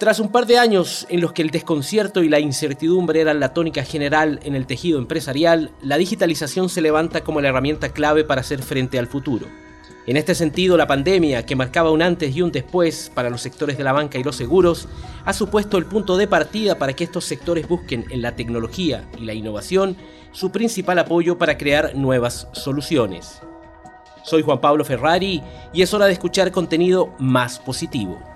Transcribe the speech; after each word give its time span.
Tras 0.00 0.18
un 0.18 0.32
par 0.32 0.46
de 0.46 0.56
años 0.56 1.06
en 1.10 1.20
los 1.20 1.34
que 1.34 1.42
el 1.42 1.50
desconcierto 1.50 2.22
y 2.22 2.30
la 2.30 2.40
incertidumbre 2.40 3.20
eran 3.20 3.38
la 3.38 3.52
tónica 3.52 3.84
general 3.84 4.40
en 4.44 4.54
el 4.54 4.64
tejido 4.64 4.98
empresarial, 4.98 5.72
la 5.82 5.98
digitalización 5.98 6.70
se 6.70 6.80
levanta 6.80 7.20
como 7.22 7.42
la 7.42 7.48
herramienta 7.48 7.90
clave 7.90 8.24
para 8.24 8.40
hacer 8.40 8.62
frente 8.62 8.98
al 8.98 9.08
futuro. 9.08 9.46
En 10.06 10.16
este 10.16 10.34
sentido, 10.34 10.78
la 10.78 10.86
pandemia, 10.86 11.44
que 11.44 11.54
marcaba 11.54 11.90
un 11.90 12.00
antes 12.00 12.34
y 12.34 12.40
un 12.40 12.50
después 12.50 13.12
para 13.14 13.28
los 13.28 13.42
sectores 13.42 13.76
de 13.76 13.84
la 13.84 13.92
banca 13.92 14.18
y 14.18 14.24
los 14.24 14.36
seguros, 14.36 14.88
ha 15.26 15.34
supuesto 15.34 15.76
el 15.76 15.84
punto 15.84 16.16
de 16.16 16.26
partida 16.26 16.78
para 16.78 16.94
que 16.94 17.04
estos 17.04 17.26
sectores 17.26 17.68
busquen 17.68 18.06
en 18.08 18.22
la 18.22 18.34
tecnología 18.34 19.06
y 19.18 19.26
la 19.26 19.34
innovación 19.34 19.98
su 20.32 20.50
principal 20.50 20.98
apoyo 20.98 21.36
para 21.36 21.58
crear 21.58 21.94
nuevas 21.94 22.48
soluciones. 22.52 23.42
Soy 24.24 24.40
Juan 24.40 24.62
Pablo 24.62 24.82
Ferrari 24.82 25.42
y 25.74 25.82
es 25.82 25.92
hora 25.92 26.06
de 26.06 26.14
escuchar 26.14 26.52
contenido 26.52 27.14
más 27.18 27.58
positivo 27.58 28.29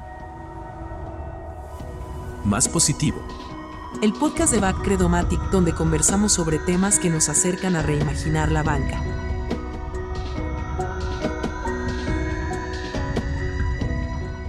más 2.44 2.68
positivo. 2.68 3.22
El 4.02 4.12
podcast 4.12 4.52
de 4.52 4.60
Back 4.60 4.82
Credomatic 4.82 5.40
donde 5.50 5.72
conversamos 5.72 6.32
sobre 6.32 6.58
temas 6.58 6.98
que 6.98 7.10
nos 7.10 7.28
acercan 7.28 7.76
a 7.76 7.82
reimaginar 7.82 8.52
la 8.52 8.62
banca. 8.62 9.02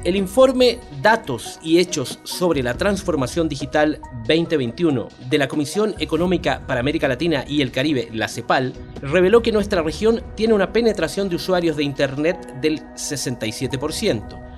El 0.03 0.15
informe 0.15 0.79
Datos 1.01 1.59
y 1.63 1.79
Hechos 1.79 2.19
sobre 2.23 2.61
la 2.61 2.75
Transformación 2.75 3.49
Digital 3.49 3.99
2021 4.27 5.07
de 5.29 5.37
la 5.37 5.47
Comisión 5.47 5.95
Económica 5.97 6.61
para 6.67 6.79
América 6.79 7.07
Latina 7.07 7.43
y 7.47 7.61
el 7.61 7.71
Caribe, 7.71 8.09
la 8.13 8.27
CEPAL, 8.27 8.73
reveló 9.01 9.41
que 9.41 9.51
nuestra 9.51 9.81
región 9.81 10.21
tiene 10.35 10.53
una 10.53 10.71
penetración 10.71 11.27
de 11.27 11.37
usuarios 11.37 11.75
de 11.75 11.83
Internet 11.85 12.59
del 12.61 12.81
67% 12.93 14.54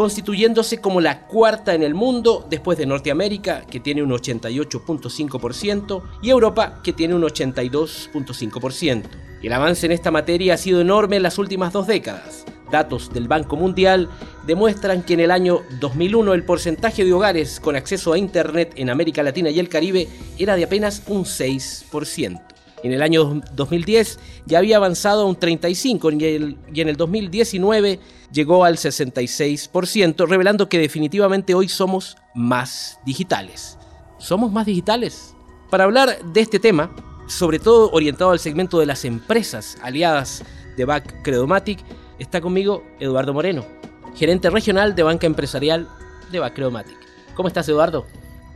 constituyéndose 0.00 0.78
como 0.78 1.02
la 1.02 1.26
cuarta 1.26 1.74
en 1.74 1.82
el 1.82 1.94
mundo 1.94 2.46
después 2.48 2.78
de 2.78 2.86
Norteamérica, 2.86 3.66
que 3.66 3.80
tiene 3.80 4.02
un 4.02 4.08
88.5%, 4.08 6.02
y 6.22 6.30
Europa, 6.30 6.80
que 6.82 6.94
tiene 6.94 7.14
un 7.14 7.20
82.5%. 7.20 9.02
El 9.42 9.52
avance 9.52 9.84
en 9.84 9.92
esta 9.92 10.10
materia 10.10 10.54
ha 10.54 10.56
sido 10.56 10.80
enorme 10.80 11.16
en 11.16 11.22
las 11.22 11.36
últimas 11.36 11.74
dos 11.74 11.86
décadas. 11.86 12.46
Datos 12.70 13.12
del 13.12 13.28
Banco 13.28 13.56
Mundial 13.56 14.08
demuestran 14.46 15.02
que 15.02 15.12
en 15.12 15.20
el 15.20 15.30
año 15.30 15.60
2001 15.80 16.32
el 16.32 16.44
porcentaje 16.44 17.04
de 17.04 17.12
hogares 17.12 17.60
con 17.60 17.76
acceso 17.76 18.14
a 18.14 18.18
Internet 18.18 18.72
en 18.76 18.88
América 18.88 19.22
Latina 19.22 19.50
y 19.50 19.58
el 19.58 19.68
Caribe 19.68 20.08
era 20.38 20.56
de 20.56 20.64
apenas 20.64 21.02
un 21.08 21.24
6%. 21.24 22.40
En 22.82 22.92
el 22.92 23.02
año 23.02 23.42
2010 23.52 24.18
ya 24.46 24.58
había 24.58 24.76
avanzado 24.76 25.22
a 25.22 25.26
un 25.26 25.36
35% 25.36 26.56
y 26.72 26.80
en 26.80 26.88
el 26.88 26.96
2019 26.96 28.00
llegó 28.32 28.64
al 28.64 28.76
66%, 28.76 30.26
revelando 30.26 30.68
que 30.68 30.78
definitivamente 30.78 31.54
hoy 31.54 31.68
somos 31.68 32.16
más 32.34 32.98
digitales. 33.04 33.76
¿Somos 34.18 34.52
más 34.52 34.66
digitales? 34.66 35.34
Para 35.70 35.84
hablar 35.84 36.22
de 36.24 36.40
este 36.40 36.58
tema, 36.58 36.90
sobre 37.26 37.58
todo 37.58 37.90
orientado 37.92 38.30
al 38.30 38.38
segmento 38.38 38.78
de 38.78 38.86
las 38.86 39.04
empresas 39.04 39.76
aliadas 39.82 40.42
de 40.76 40.84
Back 40.84 41.22
Credomatic, 41.22 41.80
está 42.18 42.40
conmigo 42.40 42.82
Eduardo 42.98 43.32
Moreno, 43.32 43.64
gerente 44.14 44.50
regional 44.50 44.94
de 44.94 45.02
banca 45.02 45.26
empresarial 45.26 45.88
de 46.32 46.38
Back 46.38 46.54
Credomatic. 46.54 46.96
¿Cómo 47.34 47.48
estás, 47.48 47.68
Eduardo? 47.68 48.06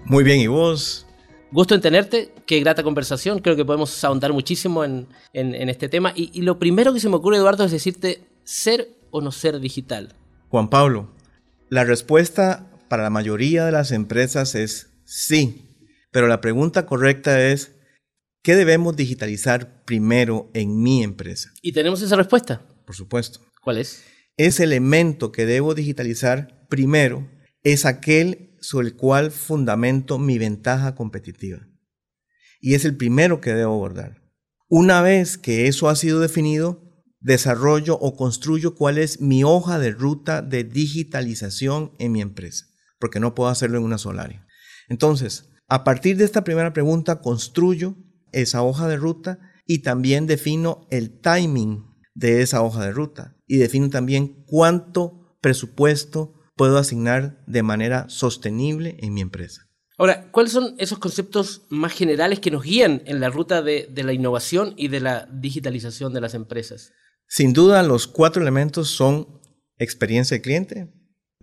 Muy 0.04 0.24
bien, 0.24 0.40
¿y 0.40 0.46
vos? 0.46 1.06
Gusto 1.54 1.76
en 1.76 1.80
tenerte, 1.80 2.32
qué 2.46 2.58
grata 2.58 2.82
conversación, 2.82 3.38
creo 3.38 3.54
que 3.54 3.64
podemos 3.64 4.02
ahondar 4.02 4.32
muchísimo 4.32 4.82
en, 4.82 5.06
este 5.32 5.88
tema. 5.88 6.12
Y, 6.16 6.42
lo 6.42 6.58
primero 6.58 6.92
que 6.92 6.98
se 6.98 7.08
me 7.08 7.14
ocurre, 7.14 7.36
Eduardo, 7.36 7.64
es 7.64 7.70
decirte, 7.70 8.24
¿ser 8.42 8.88
o 9.12 9.20
no 9.20 9.30
ser 9.30 9.60
digital? 9.60 10.16
Juan 10.48 10.68
Pablo, 10.68 11.14
la 11.68 11.84
respuesta 11.84 12.68
para 12.88 13.04
la 13.04 13.10
mayoría 13.10 13.64
de 13.64 13.70
las 13.70 13.92
empresas 13.92 14.56
es 14.56 14.90
sí, 15.04 15.78
pero 16.10 16.26
la 16.26 16.40
pregunta 16.40 16.86
correcta 16.86 17.40
es, 17.40 17.76
¿qué 18.42 18.56
debemos 18.56 18.96
digitalizar 18.96 19.84
primero 19.84 20.50
en 20.54 20.82
mi 20.82 21.04
empresa? 21.04 21.52
¿Y 21.62 21.70
tenemos 21.70 22.02
esa 22.02 22.16
respuesta? 22.16 22.62
Por 22.84 22.96
supuesto. 22.96 23.38
¿Cuál 23.62 23.78
es? 23.78 24.02
Ese 24.36 24.64
elemento 24.64 25.30
que 25.30 25.46
debo 25.46 25.76
digitalizar 25.76 26.66
primero 26.68 27.28
es 27.62 27.86
aquel 27.86 28.53
sobre 28.64 28.88
el 28.88 28.96
cual 28.96 29.30
fundamento 29.30 30.18
mi 30.18 30.38
ventaja 30.38 30.94
competitiva. 30.94 31.68
Y 32.60 32.74
es 32.74 32.84
el 32.84 32.96
primero 32.96 33.40
que 33.40 33.52
debo 33.52 33.74
abordar. 33.74 34.22
Una 34.68 35.02
vez 35.02 35.36
que 35.36 35.68
eso 35.68 35.88
ha 35.88 35.96
sido 35.96 36.20
definido, 36.20 36.82
desarrollo 37.20 37.98
o 37.98 38.16
construyo 38.16 38.74
cuál 38.74 38.98
es 38.98 39.20
mi 39.20 39.44
hoja 39.44 39.78
de 39.78 39.90
ruta 39.90 40.40
de 40.40 40.64
digitalización 40.64 41.92
en 41.98 42.12
mi 42.12 42.22
empresa, 42.22 42.66
porque 42.98 43.20
no 43.20 43.34
puedo 43.34 43.50
hacerlo 43.50 43.78
en 43.78 43.84
una 43.84 43.98
sola 43.98 44.22
área. 44.22 44.46
Entonces, 44.88 45.50
a 45.68 45.84
partir 45.84 46.16
de 46.16 46.24
esta 46.24 46.44
primera 46.44 46.72
pregunta, 46.72 47.20
construyo 47.20 47.96
esa 48.32 48.62
hoja 48.62 48.88
de 48.88 48.96
ruta 48.96 49.38
y 49.66 49.80
también 49.80 50.26
defino 50.26 50.86
el 50.90 51.20
timing 51.20 51.84
de 52.14 52.42
esa 52.42 52.62
hoja 52.62 52.84
de 52.84 52.92
ruta 52.92 53.36
y 53.46 53.58
defino 53.58 53.90
también 53.90 54.44
cuánto 54.46 55.38
presupuesto 55.40 56.40
puedo 56.56 56.78
asignar 56.78 57.42
de 57.46 57.62
manera 57.62 58.08
sostenible 58.08 58.96
en 59.00 59.14
mi 59.14 59.20
empresa. 59.20 59.68
Ahora, 59.96 60.30
¿cuáles 60.32 60.52
son 60.52 60.74
esos 60.78 60.98
conceptos 60.98 61.66
más 61.68 61.92
generales 61.92 62.40
que 62.40 62.50
nos 62.50 62.64
guían 62.64 63.02
en 63.06 63.20
la 63.20 63.30
ruta 63.30 63.62
de, 63.62 63.88
la 63.94 64.12
innovación 64.12 64.74
y 64.76 64.88
de 64.88 65.00
la 65.00 65.28
digitalización 65.32 66.12
de 66.12 66.20
las 66.20 66.34
empresas? 66.34 66.92
Sin 67.28 67.52
duda, 67.52 67.82
los 67.82 68.06
cuatro 68.08 68.42
elementos 68.42 68.88
son 68.88 69.40
experiencia 69.78 70.36
de 70.36 70.42
cliente, 70.42 70.92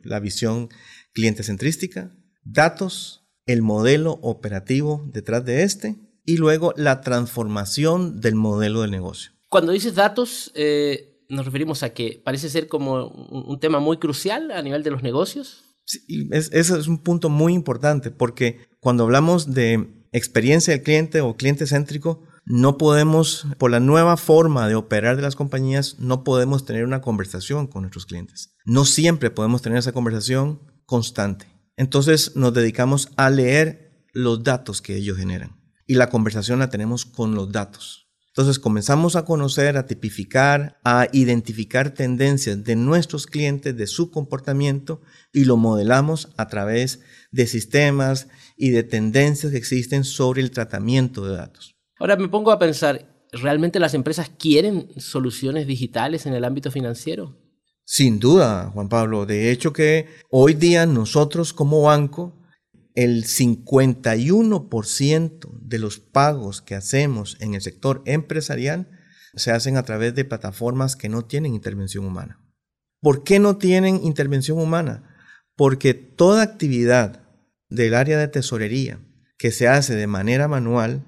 la 0.04 0.20
visión 0.20 0.70
cliente 1.14 1.44
centrística, 1.44 2.12
datos, 2.44 3.26
el 3.46 3.62
modelo 3.62 4.20
operativo 4.22 5.10
detrás 5.14 5.46
de 5.46 5.64
este 5.64 5.96
y 6.26 6.38
luego 6.38 6.74
la 6.76 7.02
transformación 7.02 8.20
del 8.20 8.36
modelo 8.36 8.82
de 8.82 8.90
negocio. 8.90 9.32
Cuando 9.50 9.72
dices 9.72 9.96
datos, 9.96 10.52
eh, 10.56 11.11
nos 11.32 11.46
referimos 11.46 11.82
a 11.82 11.94
que 11.94 12.22
parece 12.24 12.50
ser 12.50 12.68
como 12.68 13.08
un, 13.08 13.60
tema 13.60 13.80
muy 13.80 13.98
crucial 13.98 14.52
a 14.52 14.62
nivel 14.62 14.84
de 14.84 14.92
los 14.92 15.02
negocios. 15.02 15.64
Sí, 15.86 16.30
ese 16.32 16.60
es 16.60 16.88
un 16.88 17.00
punto 17.00 17.30
muy 17.30 17.54
importante 17.54 18.12
porque 18.12 18.60
cuando 18.80 19.04
hablamos 19.04 19.54
de 19.54 20.06
experiencia 20.12 20.74
del 20.74 20.84
cliente 20.84 21.22
o 21.22 21.36
cliente 21.36 21.66
céntrico, 21.66 22.24
no 22.46 22.78
podemos, 22.78 23.48
por 23.58 23.72
la 23.72 23.80
nueva 23.80 24.18
forma 24.18 24.68
de 24.68 24.76
operar 24.76 25.16
de 25.16 25.22
las 25.22 25.36
compañías, 25.36 26.00
no 26.00 26.24
podemos 26.24 26.66
tener 26.66 26.84
una 26.84 27.02
conversación 27.02 27.68
con 27.68 27.84
nuestros 27.84 28.06
clientes. 28.06 28.56
No 28.66 28.84
siempre 28.86 29.30
podemos 29.30 29.62
tener 29.62 29.78
esa 29.78 29.94
conversación 29.94 30.60
constante. 30.86 31.48
Entonces 31.78 32.36
nos 32.36 32.54
dedicamos 32.54 33.10
a 33.16 33.30
leer 33.30 34.06
los 34.14 34.44
datos 34.44 34.82
que 34.82 34.98
ellos 34.98 35.18
generan. 35.18 35.62
Y 35.88 35.96
la 35.96 36.10
conversación 36.10 36.60
la 36.60 36.70
tenemos 36.70 37.06
con 37.06 37.36
los 37.36 37.52
datos. 37.52 38.01
Entonces 38.34 38.60
comenzamos 38.60 39.18
a 39.18 39.26
conocer, 39.26 39.76
a 39.76 39.86
tipificar, 39.86 40.80
a 40.86 41.08
identificar 41.12 41.94
tendencias 41.94 42.64
de 42.64 42.78
nuestros 42.78 43.28
clientes, 43.28 43.76
de 43.76 43.88
su 43.88 44.10
comportamiento 44.10 45.02
y 45.34 45.44
lo 45.44 45.58
modelamos 45.58 46.30
a 46.38 46.48
través 46.48 47.02
de 47.32 47.46
sistemas 47.46 48.30
y 48.56 48.70
de 48.70 48.84
tendencias 48.84 49.52
que 49.52 49.58
existen 49.58 50.06
sobre 50.06 50.42
el 50.42 50.52
tratamiento 50.52 51.26
de 51.26 51.36
datos. 51.36 51.76
Ahora 52.00 52.16
me 52.16 52.30
pongo 52.30 52.54
a 52.54 52.60
pensar, 52.60 53.06
¿realmente 53.34 53.80
las 53.82 53.94
empresas 53.94 54.32
quieren 54.40 54.88
soluciones 54.96 55.68
digitales 55.68 56.26
en 56.26 56.34
el 56.34 56.46
ámbito 56.46 56.72
financiero? 56.72 57.36
Sin 57.84 58.18
duda, 58.20 58.72
Juan 58.74 58.88
Pablo. 58.88 59.26
De 59.26 59.52
hecho 59.52 59.74
que 59.74 60.08
hoy 60.30 60.54
día 60.54 60.86
nosotros 60.86 61.52
como 61.52 61.82
banco 61.82 62.41
el 62.96 63.26
51% 63.26 65.60
de 65.62 65.80
los 65.80 66.00
pagos 66.00 66.62
que 66.62 66.76
hacemos 66.76 67.36
en 67.40 67.56
el 67.56 67.62
sector 67.62 68.02
empresarial 68.06 68.90
se 69.36 69.52
hacen 69.52 69.78
a 69.78 69.84
través 69.84 70.16
de 70.16 70.26
plataformas 70.26 70.96
que 70.96 71.10
no 71.10 71.26
tienen 71.26 71.54
intervención 71.54 72.06
humana. 72.06 72.40
¿Por 73.00 73.24
qué 73.24 73.40
no 73.40 73.58
tienen 73.58 74.04
intervención 74.04 74.60
humana? 74.60 75.16
Porque 75.56 75.94
toda 75.94 76.44
actividad 76.44 77.24
del 77.70 77.96
área 77.96 78.18
de 78.18 78.28
tesorería 78.28 79.00
que 79.38 79.52
se 79.52 79.68
hace 79.68 79.96
de 79.96 80.08
manera 80.08 80.48
manual 80.48 81.06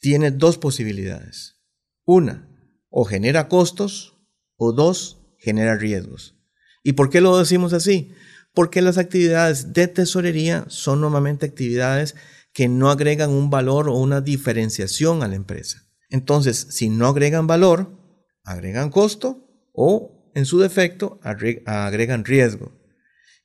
tiene 0.00 0.30
dos 0.30 0.58
posibilidades. 0.58 1.56
Una, 2.04 2.48
o 2.88 3.04
genera 3.04 3.48
costos, 3.48 4.16
o 4.56 4.72
dos, 4.72 5.20
genera 5.38 5.76
riesgos. 5.76 6.36
¿Y 6.82 6.94
por 6.94 7.10
qué 7.10 7.20
lo 7.20 7.38
decimos 7.38 7.72
así? 7.72 8.12
Porque 8.54 8.82
las 8.82 8.98
actividades 8.98 9.72
de 9.72 9.88
tesorería 9.88 10.64
son 10.68 11.00
normalmente 11.00 11.46
actividades 11.46 12.14
que 12.52 12.68
no 12.68 12.90
agregan 12.90 13.30
un 13.30 13.50
valor 13.50 13.88
o 13.88 13.94
una 13.94 14.20
diferenciación 14.20 15.22
a 15.22 15.28
la 15.28 15.36
empresa. 15.36 15.88
Entonces, 16.10 16.66
si 16.70 16.88
no 16.88 17.06
agregan 17.06 17.46
valor, 17.46 17.96
agregan 18.44 18.90
costo 18.90 19.70
o, 19.72 20.32
en 20.34 20.44
su 20.44 20.58
defecto, 20.58 21.20
agregan 21.22 22.24
riesgo. 22.24 22.72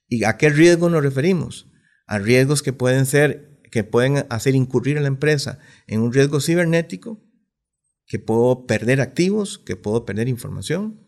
¿Y 0.08 0.24
a 0.24 0.38
qué 0.38 0.50
riesgo 0.50 0.90
nos 0.90 1.04
referimos? 1.04 1.68
A 2.08 2.20
riesgos 2.20 2.64
que 2.64 2.74
pueden 2.74 3.06
ser, 3.06 3.62
que 3.72 3.84
pueden 3.84 4.26
hacer 4.30 4.56
incurrir 4.56 4.98
a 4.98 5.02
la 5.02 5.08
empresa 5.08 5.60
en 5.88 6.02
un 6.02 6.14
riesgo 6.14 6.40
cibernético, 6.40 7.22
que 8.06 8.20
puedo 8.20 8.66
perder 8.66 9.02
activos, 9.02 9.58
que 9.60 9.76
puedo 9.76 10.06
perder 10.06 10.28
información, 10.28 11.03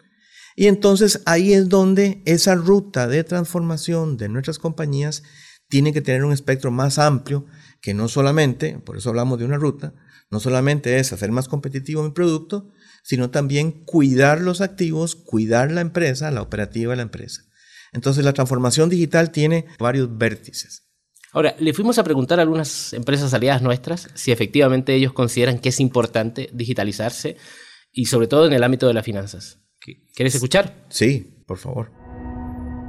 y 0.55 0.67
entonces 0.67 1.21
ahí 1.25 1.53
es 1.53 1.67
donde 1.67 2.21
esa 2.25 2.55
ruta 2.55 3.07
de 3.07 3.23
transformación 3.23 4.17
de 4.17 4.29
nuestras 4.29 4.57
compañías 4.57 5.23
tiene 5.67 5.91
que 5.93 6.01
tener 6.01 6.23
un 6.23 6.31
espectro 6.31 6.71
más 6.71 6.97
amplio 6.97 7.45
que 7.81 7.93
no 7.93 8.07
solamente, 8.07 8.79
por 8.79 8.97
eso 8.97 9.09
hablamos 9.09 9.37
de 9.37 9.45
una 9.45 9.57
ruta, 9.57 9.93
no 10.31 10.39
solamente 10.39 10.97
es 10.97 11.13
hacer 11.13 11.31
más 11.31 11.47
competitivo 11.47 12.03
mi 12.03 12.11
producto, 12.11 12.69
sino 13.03 13.29
también 13.29 13.83
cuidar 13.85 14.41
los 14.41 14.61
activos, 14.61 15.15
cuidar 15.15 15.71
la 15.71 15.81
empresa, 15.81 16.31
la 16.31 16.41
operativa 16.41 16.93
de 16.93 16.97
la 16.97 17.03
empresa. 17.03 17.43
Entonces 17.91 18.25
la 18.25 18.33
transformación 18.33 18.89
digital 18.89 19.31
tiene 19.31 19.65
varios 19.77 20.17
vértices. 20.17 20.83
Ahora, 21.31 21.53
le 21.59 21.73
fuimos 21.73 21.97
a 21.99 22.03
preguntar 22.05 22.39
a 22.39 22.43
algunas 22.43 22.93
empresas 22.93 23.33
aliadas 23.33 23.61
nuestras 23.61 24.07
si 24.13 24.31
efectivamente 24.31 24.95
ellos 24.95 25.11
consideran 25.11 25.59
que 25.59 25.69
es 25.69 25.81
importante 25.81 26.49
digitalizarse 26.53 27.35
y 27.91 28.05
sobre 28.05 28.27
todo 28.27 28.47
en 28.47 28.53
el 28.53 28.63
ámbito 28.63 28.87
de 28.87 28.93
las 28.93 29.05
finanzas. 29.05 29.64
¿Quieres 30.15 30.35
escuchar? 30.35 30.73
Sí, 30.89 31.35
por 31.45 31.57
favor. 31.57 31.91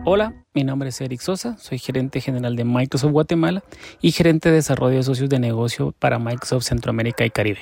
Hola, 0.04 0.44
mi 0.54 0.62
nombre 0.62 0.90
es 0.90 1.00
Eric 1.00 1.20
Sosa, 1.20 1.58
soy 1.58 1.78
gerente 1.78 2.20
general 2.20 2.54
de 2.54 2.64
Microsoft 2.64 3.10
Guatemala 3.10 3.64
y 4.00 4.12
gerente 4.12 4.50
de 4.50 4.54
desarrollo 4.54 4.98
de 4.98 5.02
socios 5.02 5.28
de 5.28 5.40
negocio 5.40 5.94
para 5.98 6.20
Microsoft 6.20 6.62
Centroamérica 6.62 7.26
y 7.26 7.30
Caribe. 7.30 7.58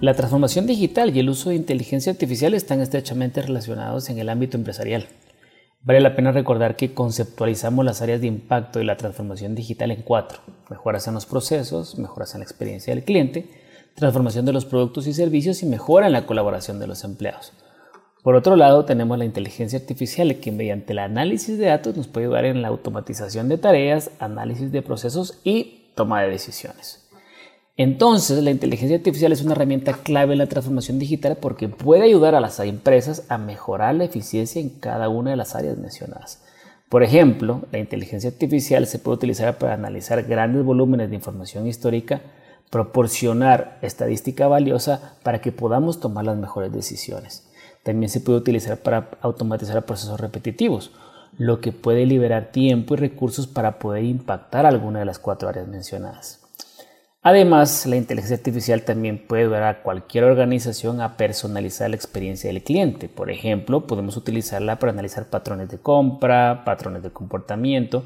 La 0.00 0.14
transformación 0.14 0.66
digital 0.66 1.14
y 1.14 1.20
el 1.20 1.28
uso 1.28 1.50
de 1.50 1.56
inteligencia 1.56 2.12
artificial 2.12 2.54
están 2.54 2.80
estrechamente 2.80 3.42
relacionados 3.42 4.08
en 4.08 4.18
el 4.18 4.30
ámbito 4.30 4.56
empresarial. 4.56 5.06
Vale 5.82 6.00
la 6.00 6.16
pena 6.16 6.32
recordar 6.32 6.76
que 6.76 6.94
conceptualizamos 6.94 7.84
las 7.84 8.00
áreas 8.00 8.22
de 8.22 8.28
impacto 8.28 8.78
de 8.78 8.86
la 8.86 8.96
transformación 8.96 9.54
digital 9.54 9.90
en 9.90 10.00
cuatro. 10.00 10.40
Mejoras 10.70 11.06
en 11.06 11.14
los 11.14 11.26
procesos, 11.26 11.98
mejoras 11.98 12.34
en 12.34 12.40
la 12.40 12.44
experiencia 12.44 12.94
del 12.94 13.04
cliente, 13.04 13.46
transformación 13.94 14.46
de 14.46 14.54
los 14.54 14.64
productos 14.64 15.06
y 15.06 15.12
servicios 15.12 15.62
y 15.62 15.66
mejora 15.66 16.06
en 16.06 16.14
la 16.14 16.24
colaboración 16.24 16.78
de 16.78 16.86
los 16.86 17.04
empleados. 17.04 17.52
Por 18.24 18.36
otro 18.36 18.56
lado, 18.56 18.86
tenemos 18.86 19.18
la 19.18 19.26
inteligencia 19.26 19.78
artificial 19.78 20.36
que 20.36 20.50
mediante 20.50 20.94
el 20.94 21.00
análisis 21.00 21.58
de 21.58 21.66
datos 21.66 21.94
nos 21.94 22.08
puede 22.08 22.24
ayudar 22.24 22.46
en 22.46 22.62
la 22.62 22.68
automatización 22.68 23.50
de 23.50 23.58
tareas, 23.58 24.12
análisis 24.18 24.72
de 24.72 24.80
procesos 24.80 25.40
y 25.44 25.90
toma 25.94 26.22
de 26.22 26.30
decisiones. 26.30 27.06
Entonces, 27.76 28.42
la 28.42 28.50
inteligencia 28.50 28.96
artificial 28.96 29.30
es 29.30 29.42
una 29.42 29.52
herramienta 29.52 29.92
clave 29.92 30.32
en 30.32 30.38
la 30.38 30.46
transformación 30.46 30.98
digital 30.98 31.36
porque 31.36 31.68
puede 31.68 32.04
ayudar 32.04 32.34
a 32.34 32.40
las 32.40 32.58
empresas 32.60 33.26
a 33.28 33.36
mejorar 33.36 33.94
la 33.94 34.04
eficiencia 34.04 34.58
en 34.58 34.70
cada 34.70 35.10
una 35.10 35.32
de 35.32 35.36
las 35.36 35.54
áreas 35.54 35.76
mencionadas. 35.76 36.42
Por 36.88 37.02
ejemplo, 37.02 37.66
la 37.72 37.78
inteligencia 37.78 38.30
artificial 38.30 38.86
se 38.86 39.00
puede 39.00 39.16
utilizar 39.16 39.58
para 39.58 39.74
analizar 39.74 40.22
grandes 40.22 40.64
volúmenes 40.64 41.10
de 41.10 41.16
información 41.16 41.66
histórica, 41.66 42.22
proporcionar 42.70 43.76
estadística 43.82 44.48
valiosa 44.48 45.18
para 45.22 45.42
que 45.42 45.52
podamos 45.52 46.00
tomar 46.00 46.24
las 46.24 46.38
mejores 46.38 46.72
decisiones. 46.72 47.50
También 47.84 48.10
se 48.10 48.20
puede 48.20 48.38
utilizar 48.38 48.78
para 48.78 49.10
automatizar 49.20 49.84
procesos 49.84 50.18
repetitivos, 50.18 50.90
lo 51.38 51.60
que 51.60 51.70
puede 51.70 52.06
liberar 52.06 52.50
tiempo 52.50 52.94
y 52.94 52.96
recursos 52.96 53.46
para 53.46 53.78
poder 53.78 54.04
impactar 54.04 54.66
alguna 54.66 55.00
de 55.00 55.04
las 55.04 55.18
cuatro 55.18 55.48
áreas 55.48 55.68
mencionadas. 55.68 56.40
Además, 57.22 57.86
la 57.86 57.96
inteligencia 57.96 58.36
artificial 58.36 58.82
también 58.82 59.26
puede 59.26 59.42
ayudar 59.44 59.62
a 59.62 59.82
cualquier 59.82 60.24
organización 60.24 61.00
a 61.00 61.16
personalizar 61.16 61.88
la 61.88 61.96
experiencia 61.96 62.52
del 62.52 62.62
cliente. 62.62 63.08
Por 63.08 63.30
ejemplo, 63.30 63.86
podemos 63.86 64.16
utilizarla 64.16 64.78
para 64.78 64.92
analizar 64.92 65.30
patrones 65.30 65.70
de 65.70 65.78
compra, 65.78 66.64
patrones 66.64 67.02
de 67.02 67.10
comportamiento 67.10 68.04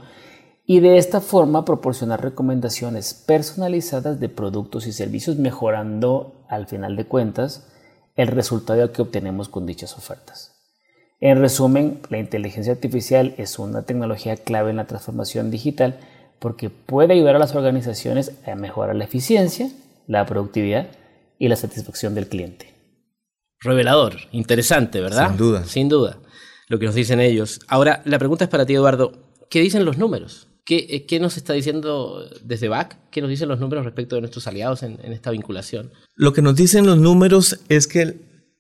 y 0.67 0.81
de 0.81 0.99
esta 0.99 1.21
forma 1.21 1.65
proporcionar 1.65 2.23
recomendaciones 2.23 3.15
personalizadas 3.15 4.21
de 4.21 4.29
productos 4.29 4.87
y 4.87 4.93
servicios 4.93 5.37
mejorando 5.37 6.45
al 6.49 6.67
final 6.67 6.95
de 6.95 7.07
cuentas 7.07 7.69
el 8.19 8.27
resultado 8.27 8.93
que 8.93 9.01
obtenemos 9.01 9.49
con 9.49 9.65
dichas 9.65 9.97
ofertas. 9.97 10.53
En 11.21 11.41
resumen, 11.41 12.01
la 12.11 12.19
inteligencia 12.19 12.73
artificial 12.73 13.33
es 13.39 13.61
una 13.61 13.83
tecnología 13.83 14.37
clave 14.37 14.71
en 14.71 14.77
la 14.77 14.87
transformación 14.87 15.53
digital 15.53 16.01
porque 16.41 16.69
puede 16.69 17.15
ayudar 17.15 17.37
a 17.37 17.39
las 17.39 17.55
organizaciones 17.55 18.33
a 18.45 18.57
mejorar 18.57 18.97
la 18.97 19.05
eficiencia, 19.05 19.71
la 20.09 20.27
productividad 20.27 20.89
y 21.39 21.47
la 21.47 21.55
satisfacción 21.55 22.17
del 22.17 22.29
cliente. 22.29 22.75
Revelador, 23.61 24.17
interesante, 24.33 25.01
¿verdad? 25.01 25.29
Sin 25.29 25.37
duda. 25.37 25.65
Sin 25.65 25.89
duda, 25.89 26.19
lo 26.67 26.81
que 26.81 26.87
nos 26.87 26.97
dicen 26.97 27.21
ellos. 27.21 27.61
Ahora, 27.69 28.03
la 28.05 28.19
pregunta 28.19 28.45
es 28.45 28.51
para 28.51 28.67
ti, 28.67 28.75
Eduardo. 28.75 29.13
¿Qué 29.49 29.61
dicen 29.61 29.85
los 29.85 29.97
números? 29.97 30.48
¿Qué, 30.69 31.07
qué 31.09 31.19
nos 31.19 31.39
está 31.39 31.55
diciendo 31.55 32.29
desde 32.45 32.69
BAC? 32.69 32.99
¿Qué 33.11 33.23
nos 33.23 33.31
dicen 33.31 33.49
los 33.49 33.59
números 33.59 33.87
respecto 33.87 34.17
de 34.17 34.21
nuestros 34.21 34.47
aliados 34.47 34.83
en, 34.83 34.99
en 35.03 35.15
esta 35.15 35.31
vinculación? 35.31 35.91
Lo 36.15 36.35
que 36.35 36.43
nos 36.43 36.57
dicen 36.57 36.85
los 36.85 36.99
números 36.99 37.59
es 37.71 37.87
que 37.87 38.17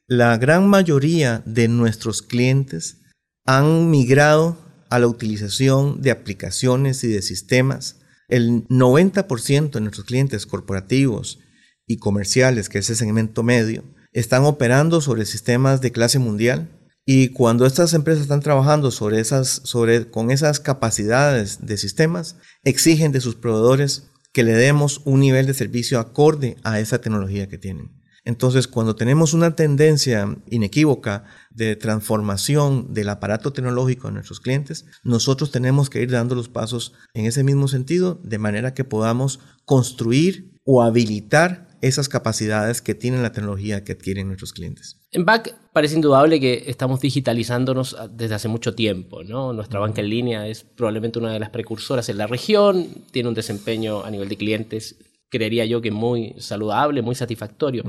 la 0.06 0.38
gran 0.38 0.66
mayoría 0.66 1.42
de 1.44 1.68
nuestros 1.68 2.22
clientes 2.22 3.02
han 3.44 3.90
migrado 3.90 4.56
a 4.88 4.98
la 4.98 5.06
utilización 5.06 6.00
de 6.00 6.10
aplicaciones 6.10 7.04
y 7.04 7.08
de 7.08 7.20
sistemas. 7.20 8.00
El 8.28 8.66
90% 8.68 9.72
de 9.72 9.80
nuestros 9.82 10.06
clientes 10.06 10.46
corporativos 10.46 11.40
y 11.86 11.98
comerciales, 11.98 12.70
que 12.70 12.78
es 12.78 12.88
el 12.88 12.96
segmento 12.96 13.42
medio, 13.42 13.84
están 14.14 14.44
operando 14.44 15.02
sobre 15.02 15.26
sistemas 15.26 15.82
de 15.82 15.92
clase 15.92 16.18
mundial 16.18 16.70
y 17.10 17.28
cuando 17.28 17.64
estas 17.64 17.94
empresas 17.94 18.24
están 18.24 18.42
trabajando 18.42 18.90
sobre 18.90 19.18
esas, 19.18 19.62
sobre, 19.64 20.10
con 20.10 20.30
esas 20.30 20.60
capacidades 20.60 21.64
de 21.64 21.78
sistemas, 21.78 22.36
exigen 22.64 23.12
de 23.12 23.22
sus 23.22 23.34
proveedores 23.34 24.10
que 24.30 24.42
le 24.42 24.52
demos 24.52 25.00
un 25.06 25.20
nivel 25.20 25.46
de 25.46 25.54
servicio 25.54 26.00
acorde 26.00 26.58
a 26.64 26.80
esa 26.80 27.00
tecnología 27.00 27.48
que 27.48 27.56
tienen. 27.56 27.92
Entonces, 28.26 28.68
cuando 28.68 28.94
tenemos 28.94 29.32
una 29.32 29.56
tendencia 29.56 30.36
inequívoca 30.50 31.24
de 31.48 31.76
transformación 31.76 32.92
del 32.92 33.08
aparato 33.08 33.54
tecnológico 33.54 34.08
de 34.08 34.12
nuestros 34.12 34.40
clientes, 34.40 34.84
nosotros 35.02 35.50
tenemos 35.50 35.88
que 35.88 36.02
ir 36.02 36.10
dando 36.10 36.34
los 36.34 36.50
pasos 36.50 36.92
en 37.14 37.24
ese 37.24 37.42
mismo 37.42 37.68
sentido, 37.68 38.20
de 38.22 38.36
manera 38.36 38.74
que 38.74 38.84
podamos 38.84 39.40
construir 39.64 40.60
o 40.66 40.82
habilitar 40.82 41.67
esas 41.80 42.08
capacidades 42.08 42.82
que 42.82 42.94
tiene 42.94 43.22
la 43.22 43.32
tecnología 43.32 43.84
que 43.84 43.92
adquieren 43.92 44.26
nuestros 44.26 44.52
clientes. 44.52 45.00
En 45.10 45.24
BAC 45.24 45.54
parece 45.72 45.94
indudable 45.94 46.40
que 46.40 46.64
estamos 46.66 47.00
digitalizándonos 47.00 47.96
desde 48.10 48.34
hace 48.34 48.48
mucho 48.48 48.74
tiempo. 48.74 49.24
¿no? 49.24 49.52
Nuestra 49.52 49.80
banca 49.80 50.00
en 50.00 50.10
línea 50.10 50.46
es 50.46 50.64
probablemente 50.64 51.18
una 51.18 51.32
de 51.32 51.40
las 51.40 51.50
precursoras 51.50 52.08
en 52.08 52.18
la 52.18 52.26
región, 52.26 52.88
tiene 53.10 53.28
un 53.28 53.34
desempeño 53.34 54.04
a 54.04 54.10
nivel 54.10 54.28
de 54.28 54.36
clientes, 54.36 54.96
creería 55.30 55.64
yo 55.66 55.80
que 55.80 55.90
muy 55.90 56.34
saludable, 56.38 57.02
muy 57.02 57.14
satisfactorio. 57.14 57.84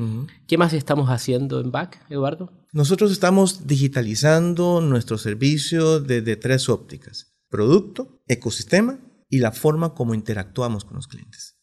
¿Qué 0.48 0.58
más 0.58 0.74
estamos 0.74 1.10
haciendo 1.10 1.62
en 1.62 1.72
BAC, 1.72 2.00
Eduardo? 2.10 2.52
Nosotros 2.72 3.12
estamos 3.12 3.66
digitalizando 3.68 4.82
nuestro 4.82 5.18
servicio 5.18 6.00
desde 6.00 6.36
tres 6.36 6.70
ópticas, 6.70 7.34
producto, 7.50 8.22
ecosistema 8.28 9.00
y 9.30 9.40
la 9.40 9.52
forma 9.52 9.94
como 9.94 10.14
interactuamos 10.14 10.86
con 10.86 10.96
los 10.96 11.08
clientes. 11.08 11.59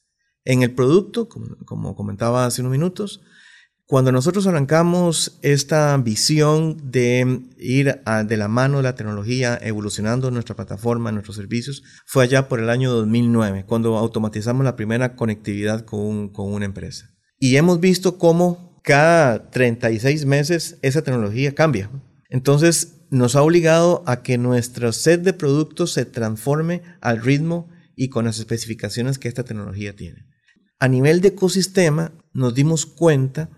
En 0.47 0.62
el 0.62 0.71
producto, 0.71 1.29
como, 1.29 1.97
comentaba 1.97 2.47
hace 2.47 2.62
unos 2.62 2.71
minutos, 2.71 3.21
cuando 3.85 4.12
nosotros 4.12 4.47
arrancamos 4.47 5.41
esta 5.43 5.97
visión 5.97 6.93
de 6.93 7.41
ir 7.59 8.00
de 8.26 8.37
la 8.37 8.47
mano 8.47 8.76
de 8.76 8.85
la 8.85 8.95
tecnología, 8.95 9.59
evolucionando 9.61 10.31
nuestra 10.31 10.55
plataforma, 10.55 11.11
nuestros 11.11 11.35
servicios, 11.35 11.83
fue 12.07 12.23
allá 12.23 12.49
por 12.49 12.61
el 12.61 12.71
año 12.71 12.93
2009, 12.93 13.65
cuando 13.67 13.99
automatizamos 13.99 14.65
la 14.65 14.76
primera 14.76 15.17
conectividad 15.17 15.85
con, 15.85 16.29
con 16.29 16.53
una 16.53 16.65
empresa. 16.65 17.11
Y 17.41 17.57
hemos 17.57 17.81
visto 17.81 18.17
cómo 18.17 18.81
cada 18.85 19.50
36 19.50 20.26
meses 20.26 20.79
esa 20.83 21.03
tecnología 21.03 21.57
cambia. 21.57 21.91
Entonces 22.31 23.00
nos 23.11 23.35
ha 23.35 23.43
obligado 23.43 24.05
a 24.07 24.23
que 24.23 24.38
nuestro 24.38 24.93
set 24.93 25.23
de 25.23 25.33
productos 25.33 25.93
se 25.93 26.05
transforme 26.05 26.83
al 27.00 27.21
ritmo 27.21 27.69
y 27.97 28.11
con 28.11 28.26
las 28.26 28.38
especificaciones 28.38 29.19
que 29.19 29.26
esta 29.26 29.43
tecnología 29.43 29.97
tiene 29.97 30.36
a 30.78 30.88
nivel 30.88 31.21
de 31.21 31.28
ecosistema 31.28 32.12
nos 32.33 32.54
dimos 32.54 32.87
cuenta 32.87 33.50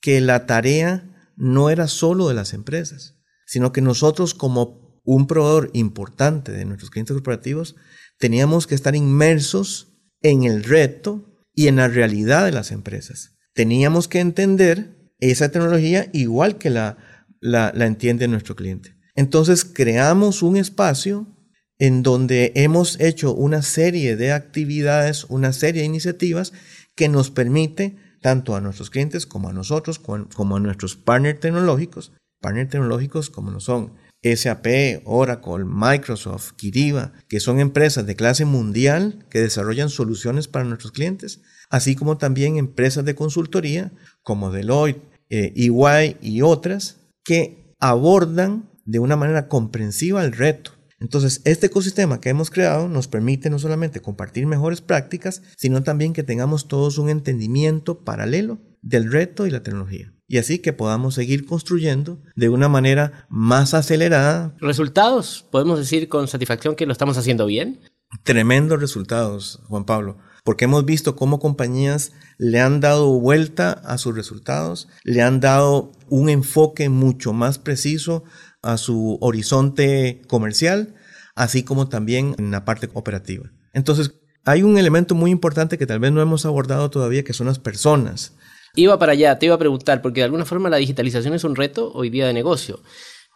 que 0.00 0.20
la 0.20 0.46
tarea 0.46 1.32
no 1.36 1.70
era 1.70 1.88
solo 1.88 2.28
de 2.28 2.34
las 2.34 2.52
empresas, 2.52 3.18
sino 3.46 3.72
que 3.72 3.80
nosotros 3.80 4.34
como 4.34 5.00
un 5.04 5.26
proveedor 5.26 5.70
importante 5.72 6.52
de 6.52 6.64
nuestros 6.64 6.90
clientes 6.90 7.14
corporativos 7.14 7.76
teníamos 8.18 8.66
que 8.66 8.74
estar 8.74 8.94
inmersos 8.94 9.94
en 10.22 10.44
el 10.44 10.64
reto 10.64 11.32
y 11.54 11.68
en 11.68 11.76
la 11.76 11.88
realidad 11.88 12.44
de 12.44 12.52
las 12.52 12.72
empresas. 12.72 13.38
Teníamos 13.54 14.08
que 14.08 14.20
entender 14.20 15.12
esa 15.18 15.50
tecnología 15.50 16.10
igual 16.12 16.58
que 16.58 16.70
la, 16.70 16.98
la, 17.40 17.72
la 17.74 17.86
entiende 17.86 18.28
nuestro 18.28 18.56
cliente. 18.56 18.96
Entonces 19.14 19.64
creamos 19.64 20.42
un 20.42 20.56
espacio 20.56 21.35
en 21.78 22.02
donde 22.02 22.52
hemos 22.54 22.98
hecho 23.00 23.34
una 23.34 23.62
serie 23.62 24.16
de 24.16 24.32
actividades, 24.32 25.24
una 25.24 25.52
serie 25.52 25.82
de 25.82 25.86
iniciativas 25.86 26.52
que 26.94 27.08
nos 27.08 27.30
permite, 27.30 27.96
tanto 28.22 28.56
a 28.56 28.60
nuestros 28.60 28.90
clientes 28.90 29.26
como 29.26 29.48
a 29.48 29.52
nosotros, 29.52 29.98
como 29.98 30.56
a 30.56 30.60
nuestros 30.60 30.96
partners 30.96 31.40
tecnológicos, 31.40 32.12
partners 32.40 32.70
tecnológicos 32.70 33.30
como 33.30 33.50
lo 33.50 33.60
son 33.60 33.92
SAP, 34.22 35.02
Oracle, 35.04 35.64
Microsoft, 35.64 36.52
Kiriba, 36.56 37.12
que 37.28 37.38
son 37.38 37.60
empresas 37.60 38.06
de 38.06 38.16
clase 38.16 38.44
mundial 38.44 39.24
que 39.30 39.40
desarrollan 39.40 39.90
soluciones 39.90 40.48
para 40.48 40.64
nuestros 40.64 40.92
clientes, 40.92 41.42
así 41.70 41.94
como 41.94 42.16
también 42.16 42.56
empresas 42.56 43.04
de 43.04 43.14
consultoría 43.14 43.92
como 44.22 44.50
Deloitte, 44.50 45.02
EY 45.28 45.68
eh, 45.68 46.16
e 46.22 46.26
y 46.26 46.42
otras 46.42 46.96
que 47.24 47.74
abordan 47.78 48.70
de 48.84 48.98
una 49.00 49.16
manera 49.16 49.48
comprensiva 49.48 50.24
el 50.24 50.32
reto 50.32 50.75
Entonces, 50.98 51.42
este 51.44 51.66
ecosistema 51.66 52.20
que 52.20 52.30
hemos 52.30 52.50
creado 52.50 52.88
nos 52.88 53.08
permite 53.08 53.50
no 53.50 53.58
solamente 53.58 54.00
compartir 54.00 54.46
mejores 54.46 54.80
prácticas, 54.80 55.42
sino 55.56 55.82
también 55.82 56.12
que 56.12 56.22
tengamos 56.22 56.68
todos 56.68 56.98
un 56.98 57.10
entendimiento 57.10 58.02
paralelo 58.04 58.58
del 58.82 59.10
reto 59.10 59.46
y 59.46 59.50
la 59.50 59.62
tecnología. 59.62 60.12
Y 60.28 60.38
así 60.38 60.58
que 60.58 60.72
podamos 60.72 61.14
seguir 61.14 61.46
construyendo 61.46 62.20
de 62.34 62.48
una 62.48 62.68
manera 62.68 63.26
más 63.28 63.74
acelerada. 63.74 64.56
¿Resultados? 64.58 65.46
¿Podemos 65.50 65.78
decir 65.78 66.08
con 66.08 66.26
satisfacción 66.26 66.74
que 66.74 66.86
lo 66.86 66.92
estamos 66.92 67.16
haciendo 67.16 67.46
bien? 67.46 67.80
Tremendos 68.24 68.80
resultados, 68.80 69.60
Juan 69.66 69.84
Pablo, 69.84 70.18
porque 70.46 70.66
hemos 70.66 70.84
visto 70.84 71.16
cómo 71.16 71.40
compañías 71.40 72.12
le 72.38 72.60
han 72.60 72.78
dado 72.78 73.18
vuelta 73.18 73.72
a 73.72 73.98
sus 73.98 74.14
resultados, 74.14 74.86
le 75.02 75.20
han 75.20 75.40
dado 75.40 75.90
un 76.08 76.28
enfoque 76.28 76.88
mucho 76.88 77.32
más 77.32 77.58
preciso 77.58 78.22
a 78.62 78.76
su 78.76 79.18
horizonte 79.20 80.22
comercial, 80.28 80.94
así 81.34 81.64
como 81.64 81.88
también 81.88 82.36
en 82.38 82.52
la 82.52 82.64
parte 82.64 82.88
operativa. 82.94 83.50
Entonces, 83.72 84.12
hay 84.44 84.62
un 84.62 84.78
elemento 84.78 85.16
muy 85.16 85.32
importante 85.32 85.78
que 85.78 85.86
tal 85.86 85.98
vez 85.98 86.12
no 86.12 86.22
hemos 86.22 86.46
abordado 86.46 86.90
todavía, 86.90 87.24
que 87.24 87.32
son 87.32 87.48
las 87.48 87.58
personas. 87.58 88.36
Iba 88.76 89.00
para 89.00 89.12
allá, 89.12 89.40
te 89.40 89.46
iba 89.46 89.56
a 89.56 89.58
preguntar, 89.58 90.00
porque 90.00 90.20
de 90.20 90.26
alguna 90.26 90.44
forma 90.44 90.70
la 90.70 90.76
digitalización 90.76 91.34
es 91.34 91.42
un 91.42 91.56
reto 91.56 91.90
hoy 91.92 92.08
día 92.08 92.24
de 92.24 92.32
negocio. 92.32 92.78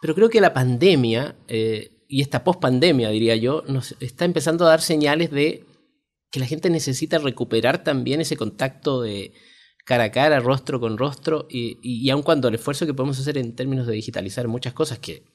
Pero 0.01 0.15
creo 0.15 0.29
que 0.29 0.39
la 0.39 0.53
pandemia, 0.53 1.35
eh, 1.49 1.91
y 2.07 2.21
esta 2.21 2.45
post-pandemia, 2.45 3.09
diría 3.09 3.35
yo, 3.35 3.65
nos 3.67 3.97
está 3.99 4.23
empezando 4.23 4.65
a 4.65 4.69
dar 4.69 4.79
señales 4.79 5.29
de 5.29 5.65
que 6.31 6.39
la 6.39 6.47
gente 6.47 6.69
necesita 6.69 7.17
recuperar 7.17 7.83
también 7.83 8.21
ese 8.21 8.37
contacto 8.37 9.01
de, 9.01 9.33
cara 9.85 10.05
a 10.05 10.11
cara, 10.11 10.39
rostro 10.39 10.79
con 10.79 10.97
rostro, 10.97 11.47
y, 11.49 12.09
aun 12.09 12.23
cuando 12.23 12.47
el 12.47 12.55
esfuerzo 12.55 12.85
que 12.85 12.93
podemos 12.93 13.19
hacer 13.19 13.37
en 13.37 13.55
términos 13.55 13.87
de 13.87 13.93
digitalizar 13.93 14.47
muchas 14.47 14.73
cosas 14.73 14.99
que 14.99 15.25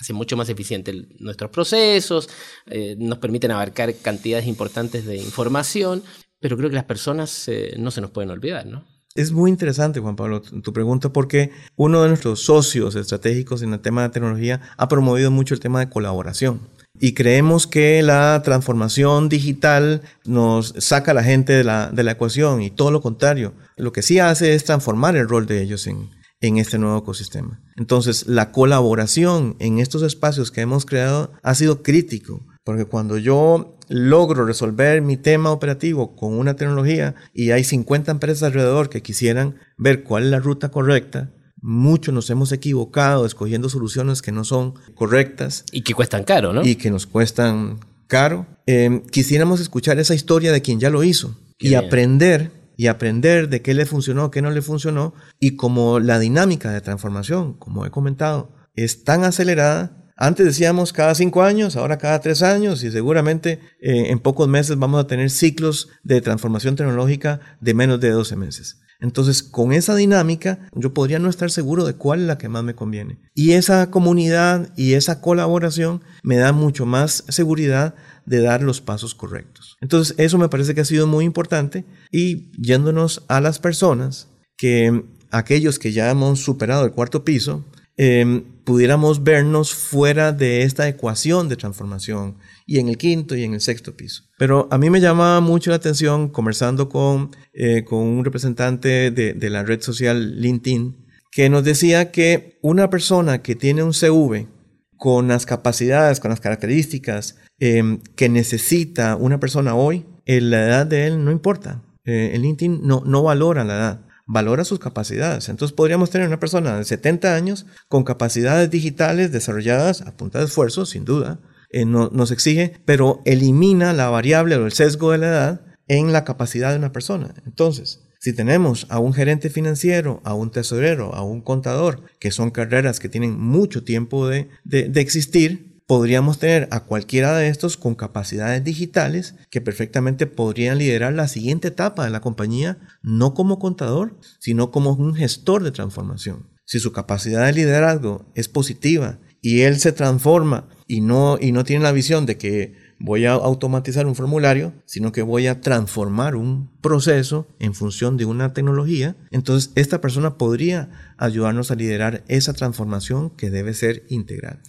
hacen 0.00 0.16
mucho 0.16 0.36
más 0.36 0.48
eficientes 0.48 0.96
nuestros 1.18 1.50
procesos, 1.50 2.28
eh, 2.66 2.96
nos 2.98 3.18
permiten 3.18 3.50
abarcar 3.50 3.94
cantidades 3.96 4.46
importantes 4.46 5.04
de 5.04 5.16
información, 5.16 6.02
pero 6.40 6.56
creo 6.56 6.70
que 6.70 6.76
las 6.76 6.84
personas 6.84 7.48
eh, 7.48 7.74
no 7.78 7.90
se 7.90 8.00
nos 8.00 8.10
pueden 8.10 8.30
olvidar, 8.30 8.64
¿no? 8.64 8.86
Es 9.14 9.32
muy 9.32 9.50
interesante, 9.50 9.98
Juan 9.98 10.14
Pablo, 10.14 10.40
tu 10.40 10.72
pregunta, 10.72 11.12
porque 11.12 11.50
uno 11.74 12.00
de 12.00 12.08
nuestros 12.08 12.40
socios 12.40 12.94
estratégicos 12.94 13.60
en 13.60 13.74
el 13.74 13.80
tema 13.80 14.04
de 14.04 14.10
tecnología 14.10 14.60
ha 14.76 14.88
promovido 14.88 15.32
mucho 15.32 15.52
el 15.52 15.60
tema 15.60 15.80
de 15.80 15.90
colaboración. 15.90 16.60
Y 16.98 17.14
creemos 17.14 17.66
que 17.66 18.02
la 18.02 18.40
transformación 18.42 19.28
digital 19.28 20.02
nos 20.24 20.74
saca 20.78 21.12
a 21.12 21.14
la 21.14 21.22
gente 21.22 21.52
de 21.52 21.64
la, 21.64 21.90
de 21.90 22.02
la 22.02 22.12
ecuación 22.12 22.62
y 22.62 22.70
todo 22.70 22.90
lo 22.90 23.00
contrario. 23.00 23.54
Lo 23.76 23.92
que 23.92 24.02
sí 24.02 24.18
hace 24.18 24.54
es 24.54 24.64
transformar 24.64 25.16
el 25.16 25.28
rol 25.28 25.46
de 25.46 25.62
ellos 25.62 25.86
en, 25.86 26.10
en 26.40 26.58
este 26.58 26.78
nuevo 26.78 26.98
ecosistema. 26.98 27.60
Entonces, 27.76 28.26
la 28.26 28.52
colaboración 28.52 29.56
en 29.60 29.78
estos 29.78 30.02
espacios 30.02 30.50
que 30.50 30.62
hemos 30.62 30.86
creado 30.86 31.32
ha 31.42 31.54
sido 31.54 31.82
crítico, 31.82 32.46
porque 32.64 32.86
cuando 32.86 33.18
yo 33.18 33.78
logro 33.88 34.46
resolver 34.46 35.02
mi 35.02 35.16
tema 35.16 35.50
operativo 35.50 36.14
con 36.16 36.38
una 36.38 36.54
tecnología 36.56 37.14
y 37.34 37.50
hay 37.50 37.64
50 37.64 38.12
empresas 38.12 38.44
alrededor 38.44 38.88
que 38.88 39.02
quisieran 39.02 39.56
ver 39.76 40.04
cuál 40.04 40.24
es 40.24 40.30
la 40.30 40.38
ruta 40.38 40.70
correcta, 40.70 41.30
muchos 41.62 42.14
nos 42.14 42.30
hemos 42.30 42.52
equivocado 42.52 43.26
escogiendo 43.26 43.68
soluciones 43.68 44.22
que 44.22 44.32
no 44.32 44.44
son 44.44 44.74
correctas. 44.94 45.64
Y 45.72 45.82
que 45.82 45.94
cuestan 45.94 46.24
caro, 46.24 46.52
¿no? 46.52 46.64
Y 46.64 46.76
que 46.76 46.90
nos 46.90 47.06
cuestan 47.06 47.80
caro. 48.06 48.46
Eh, 48.66 49.02
quisiéramos 49.10 49.60
escuchar 49.60 49.98
esa 49.98 50.14
historia 50.14 50.52
de 50.52 50.62
quien 50.62 50.80
ya 50.80 50.90
lo 50.90 51.02
hizo 51.04 51.36
y 51.58 51.74
aprender 51.74 52.50
y 52.76 52.86
aprender 52.86 53.48
de 53.48 53.60
qué 53.60 53.74
le 53.74 53.84
funcionó, 53.84 54.30
qué 54.30 54.40
no 54.40 54.50
le 54.50 54.62
funcionó 54.62 55.12
y 55.38 55.56
como 55.56 56.00
la 56.00 56.18
dinámica 56.18 56.70
de 56.72 56.80
transformación, 56.80 57.54
como 57.54 57.84
he 57.84 57.90
comentado, 57.90 58.52
es 58.74 59.04
tan 59.04 59.24
acelerada. 59.24 59.96
Antes 60.16 60.46
decíamos 60.46 60.92
cada 60.92 61.14
cinco 61.14 61.42
años, 61.42 61.76
ahora 61.76 61.98
cada 61.98 62.20
tres 62.20 62.42
años 62.42 62.82
y 62.82 62.90
seguramente 62.90 63.60
eh, 63.80 64.10
en 64.10 64.18
pocos 64.18 64.48
meses 64.48 64.78
vamos 64.78 65.00
a 65.00 65.06
tener 65.06 65.30
ciclos 65.30 65.88
de 66.02 66.20
transformación 66.20 66.76
tecnológica 66.76 67.40
de 67.60 67.74
menos 67.74 68.00
de 68.00 68.10
12 68.10 68.36
meses. 68.36 68.80
Entonces, 69.00 69.42
con 69.42 69.72
esa 69.72 69.94
dinámica, 69.94 70.68
yo 70.74 70.92
podría 70.94 71.18
no 71.18 71.28
estar 71.28 71.50
seguro 71.50 71.84
de 71.84 71.94
cuál 71.94 72.20
es 72.20 72.26
la 72.26 72.38
que 72.38 72.48
más 72.48 72.64
me 72.64 72.74
conviene. 72.74 73.18
Y 73.34 73.52
esa 73.52 73.90
comunidad 73.90 74.72
y 74.76 74.94
esa 74.94 75.20
colaboración 75.20 76.02
me 76.22 76.36
da 76.36 76.52
mucho 76.52 76.86
más 76.86 77.24
seguridad 77.28 77.94
de 78.26 78.42
dar 78.42 78.62
los 78.62 78.80
pasos 78.80 79.14
correctos. 79.14 79.76
Entonces, 79.80 80.14
eso 80.18 80.38
me 80.38 80.48
parece 80.48 80.74
que 80.74 80.82
ha 80.82 80.84
sido 80.84 81.06
muy 81.06 81.24
importante. 81.24 81.84
Y 82.10 82.50
yéndonos 82.60 83.24
a 83.28 83.40
las 83.40 83.58
personas, 83.58 84.28
que 84.56 85.04
aquellos 85.30 85.78
que 85.78 85.92
ya 85.92 86.10
hemos 86.10 86.40
superado 86.40 86.84
el 86.84 86.92
cuarto 86.92 87.24
piso, 87.24 87.64
eh, 88.02 88.42
pudiéramos 88.64 89.22
vernos 89.22 89.74
fuera 89.74 90.32
de 90.32 90.62
esta 90.62 90.88
ecuación 90.88 91.50
de 91.50 91.56
transformación 91.56 92.36
y 92.66 92.78
en 92.78 92.88
el 92.88 92.96
quinto 92.96 93.36
y 93.36 93.44
en 93.44 93.52
el 93.52 93.60
sexto 93.60 93.94
piso. 93.94 94.22
Pero 94.38 94.68
a 94.70 94.78
mí 94.78 94.88
me 94.88 95.02
llama 95.02 95.38
mucho 95.40 95.68
la 95.68 95.76
atención 95.76 96.30
conversando 96.30 96.88
con, 96.88 97.30
eh, 97.52 97.84
con 97.84 97.98
un 97.98 98.24
representante 98.24 99.10
de, 99.10 99.34
de, 99.34 99.50
la 99.50 99.64
red 99.64 99.82
social 99.82 100.40
LinkedIn 100.40 100.96
que 101.30 101.50
nos 101.50 101.62
decía 101.62 102.10
que 102.10 102.58
una 102.62 102.88
persona 102.88 103.42
que 103.42 103.54
tiene 103.54 103.82
un 103.82 103.92
CV 103.92 104.48
con 104.96 105.28
las 105.28 105.44
capacidades, 105.44 106.18
con 106.18 106.30
las 106.30 106.40
características 106.40 107.36
eh, 107.58 107.98
que 108.16 108.30
necesita 108.30 109.16
una 109.16 109.38
persona 109.38 109.74
hoy, 109.74 110.06
eh, 110.24 110.40
la 110.40 110.66
edad 110.66 110.86
de 110.86 111.06
él 111.06 111.22
no 111.22 111.32
importa. 111.32 111.82
Eh, 112.06 112.30
el 112.32 112.40
LinkedIn 112.40 112.80
no, 112.82 113.02
no 113.04 113.22
valora 113.22 113.62
la 113.62 113.74
edad 113.74 114.09
valora 114.32 114.64
sus 114.64 114.78
capacidades. 114.78 115.48
Entonces 115.48 115.74
podríamos 115.74 116.10
tener 116.10 116.28
una 116.28 116.38
persona 116.38 116.78
de 116.78 116.84
70 116.84 117.34
años 117.34 117.66
con 117.88 118.04
capacidades 118.04 118.70
digitales 118.70 119.32
desarrolladas 119.32 120.02
a 120.02 120.16
punta 120.16 120.38
de 120.38 120.44
esfuerzo, 120.44 120.86
sin 120.86 121.04
duda, 121.04 121.40
eh, 121.70 121.84
no, 121.84 122.10
nos 122.12 122.30
exige, 122.30 122.80
pero 122.84 123.22
elimina 123.24 123.92
la 123.92 124.08
variable 124.08 124.54
o 124.56 124.66
el 124.66 124.72
sesgo 124.72 125.10
de 125.10 125.18
la 125.18 125.26
edad 125.26 125.60
en 125.88 126.12
la 126.12 126.24
capacidad 126.24 126.70
de 126.70 126.78
una 126.78 126.92
persona. 126.92 127.34
Entonces, 127.44 128.04
si 128.20 128.32
tenemos 128.32 128.86
a 128.88 129.00
un 129.00 129.14
gerente 129.14 129.50
financiero, 129.50 130.20
a 130.24 130.34
un 130.34 130.50
tesorero, 130.50 131.12
a 131.14 131.22
un 131.22 131.40
contador, 131.40 132.04
que 132.20 132.30
son 132.30 132.52
carreras 132.52 133.00
que 133.00 133.08
tienen 133.08 133.36
mucho 133.36 133.82
tiempo 133.82 134.28
de, 134.28 134.48
de, 134.62 134.88
de 134.88 135.00
existir, 135.00 135.69
podríamos 135.90 136.38
tener 136.38 136.68
a 136.70 136.84
cualquiera 136.84 137.36
de 137.36 137.48
estos 137.48 137.76
con 137.76 137.96
capacidades 137.96 138.62
digitales 138.62 139.34
que 139.50 139.60
perfectamente 139.60 140.28
podrían 140.28 140.78
liderar 140.78 141.14
la 141.14 141.26
siguiente 141.26 141.66
etapa 141.66 142.04
de 142.04 142.10
la 142.10 142.20
compañía, 142.20 142.78
no 143.02 143.34
como 143.34 143.58
contador, 143.58 144.16
sino 144.38 144.70
como 144.70 144.92
un 144.92 145.16
gestor 145.16 145.64
de 145.64 145.72
transformación. 145.72 146.46
Si 146.64 146.78
su 146.78 146.92
capacidad 146.92 147.44
de 147.44 147.54
liderazgo 147.54 148.24
es 148.36 148.46
positiva 148.46 149.18
y 149.42 149.62
él 149.62 149.80
se 149.80 149.90
transforma 149.90 150.68
y 150.86 151.00
no, 151.00 151.38
y 151.40 151.50
no 151.50 151.64
tiene 151.64 151.82
la 151.82 151.90
visión 151.90 152.24
de 152.24 152.38
que 152.38 152.76
voy 153.00 153.24
a 153.24 153.32
automatizar 153.32 154.06
un 154.06 154.14
formulario, 154.14 154.72
sino 154.84 155.10
que 155.10 155.22
voy 155.22 155.48
a 155.48 155.60
transformar 155.60 156.36
un 156.36 156.70
proceso 156.82 157.48
en 157.58 157.74
función 157.74 158.16
de 158.16 158.26
una 158.26 158.52
tecnología, 158.52 159.16
entonces 159.32 159.72
esta 159.74 160.00
persona 160.00 160.38
podría 160.38 161.14
ayudarnos 161.16 161.72
a 161.72 161.74
liderar 161.74 162.22
esa 162.28 162.52
transformación 162.52 163.30
que 163.30 163.50
debe 163.50 163.74
ser 163.74 164.04
integral. 164.08 164.60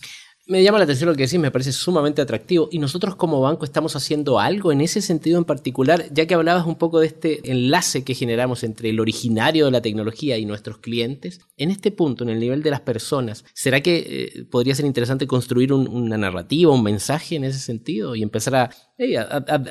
Me 0.52 0.62
llama 0.64 0.80
la 0.80 0.84
atención 0.84 1.10
lo 1.10 1.16
que 1.16 1.24
decís, 1.24 1.40
me 1.40 1.50
parece 1.50 1.72
sumamente 1.72 2.22
atractivo. 2.22 2.68
Y 2.74 2.80
nosotros 2.80 3.16
como 3.16 3.40
banco 3.40 3.64
estamos 3.64 3.96
haciendo 3.96 4.38
algo 4.38 4.74
en 4.74 4.82
ese 4.82 5.02
sentido 5.02 5.38
en 5.38 5.46
particular, 5.46 6.08
ya 6.12 6.26
que 6.26 6.34
hablabas 6.34 6.66
un 6.66 6.76
poco 6.76 7.00
de 7.00 7.08
este 7.08 7.40
enlace 7.50 8.04
que 8.04 8.16
generamos 8.16 8.66
entre 8.66 8.90
el 8.90 9.00
originario 9.00 9.64
de 9.64 9.72
la 9.72 9.82
tecnología 9.82 10.38
y 10.38 10.44
nuestros 10.44 10.80
clientes. 10.80 11.40
En 11.56 11.72
este 11.72 11.90
punto, 11.92 12.26
en 12.26 12.32
el 12.32 12.42
nivel 12.42 12.64
de 12.64 12.70
las 12.70 12.82
personas, 12.82 13.46
¿será 13.54 13.80
que 13.80 14.34
eh, 14.36 14.44
podría 14.44 14.76
ser 14.76 14.86
interesante 14.86 15.26
construir 15.26 15.72
una 15.72 16.18
narrativa, 16.18 16.74
un 16.74 16.84
mensaje 16.84 17.38
en 17.38 17.46
ese 17.46 17.60
sentido 17.60 18.14
y 18.18 18.22
empezar 18.22 18.56
a, 18.56 18.70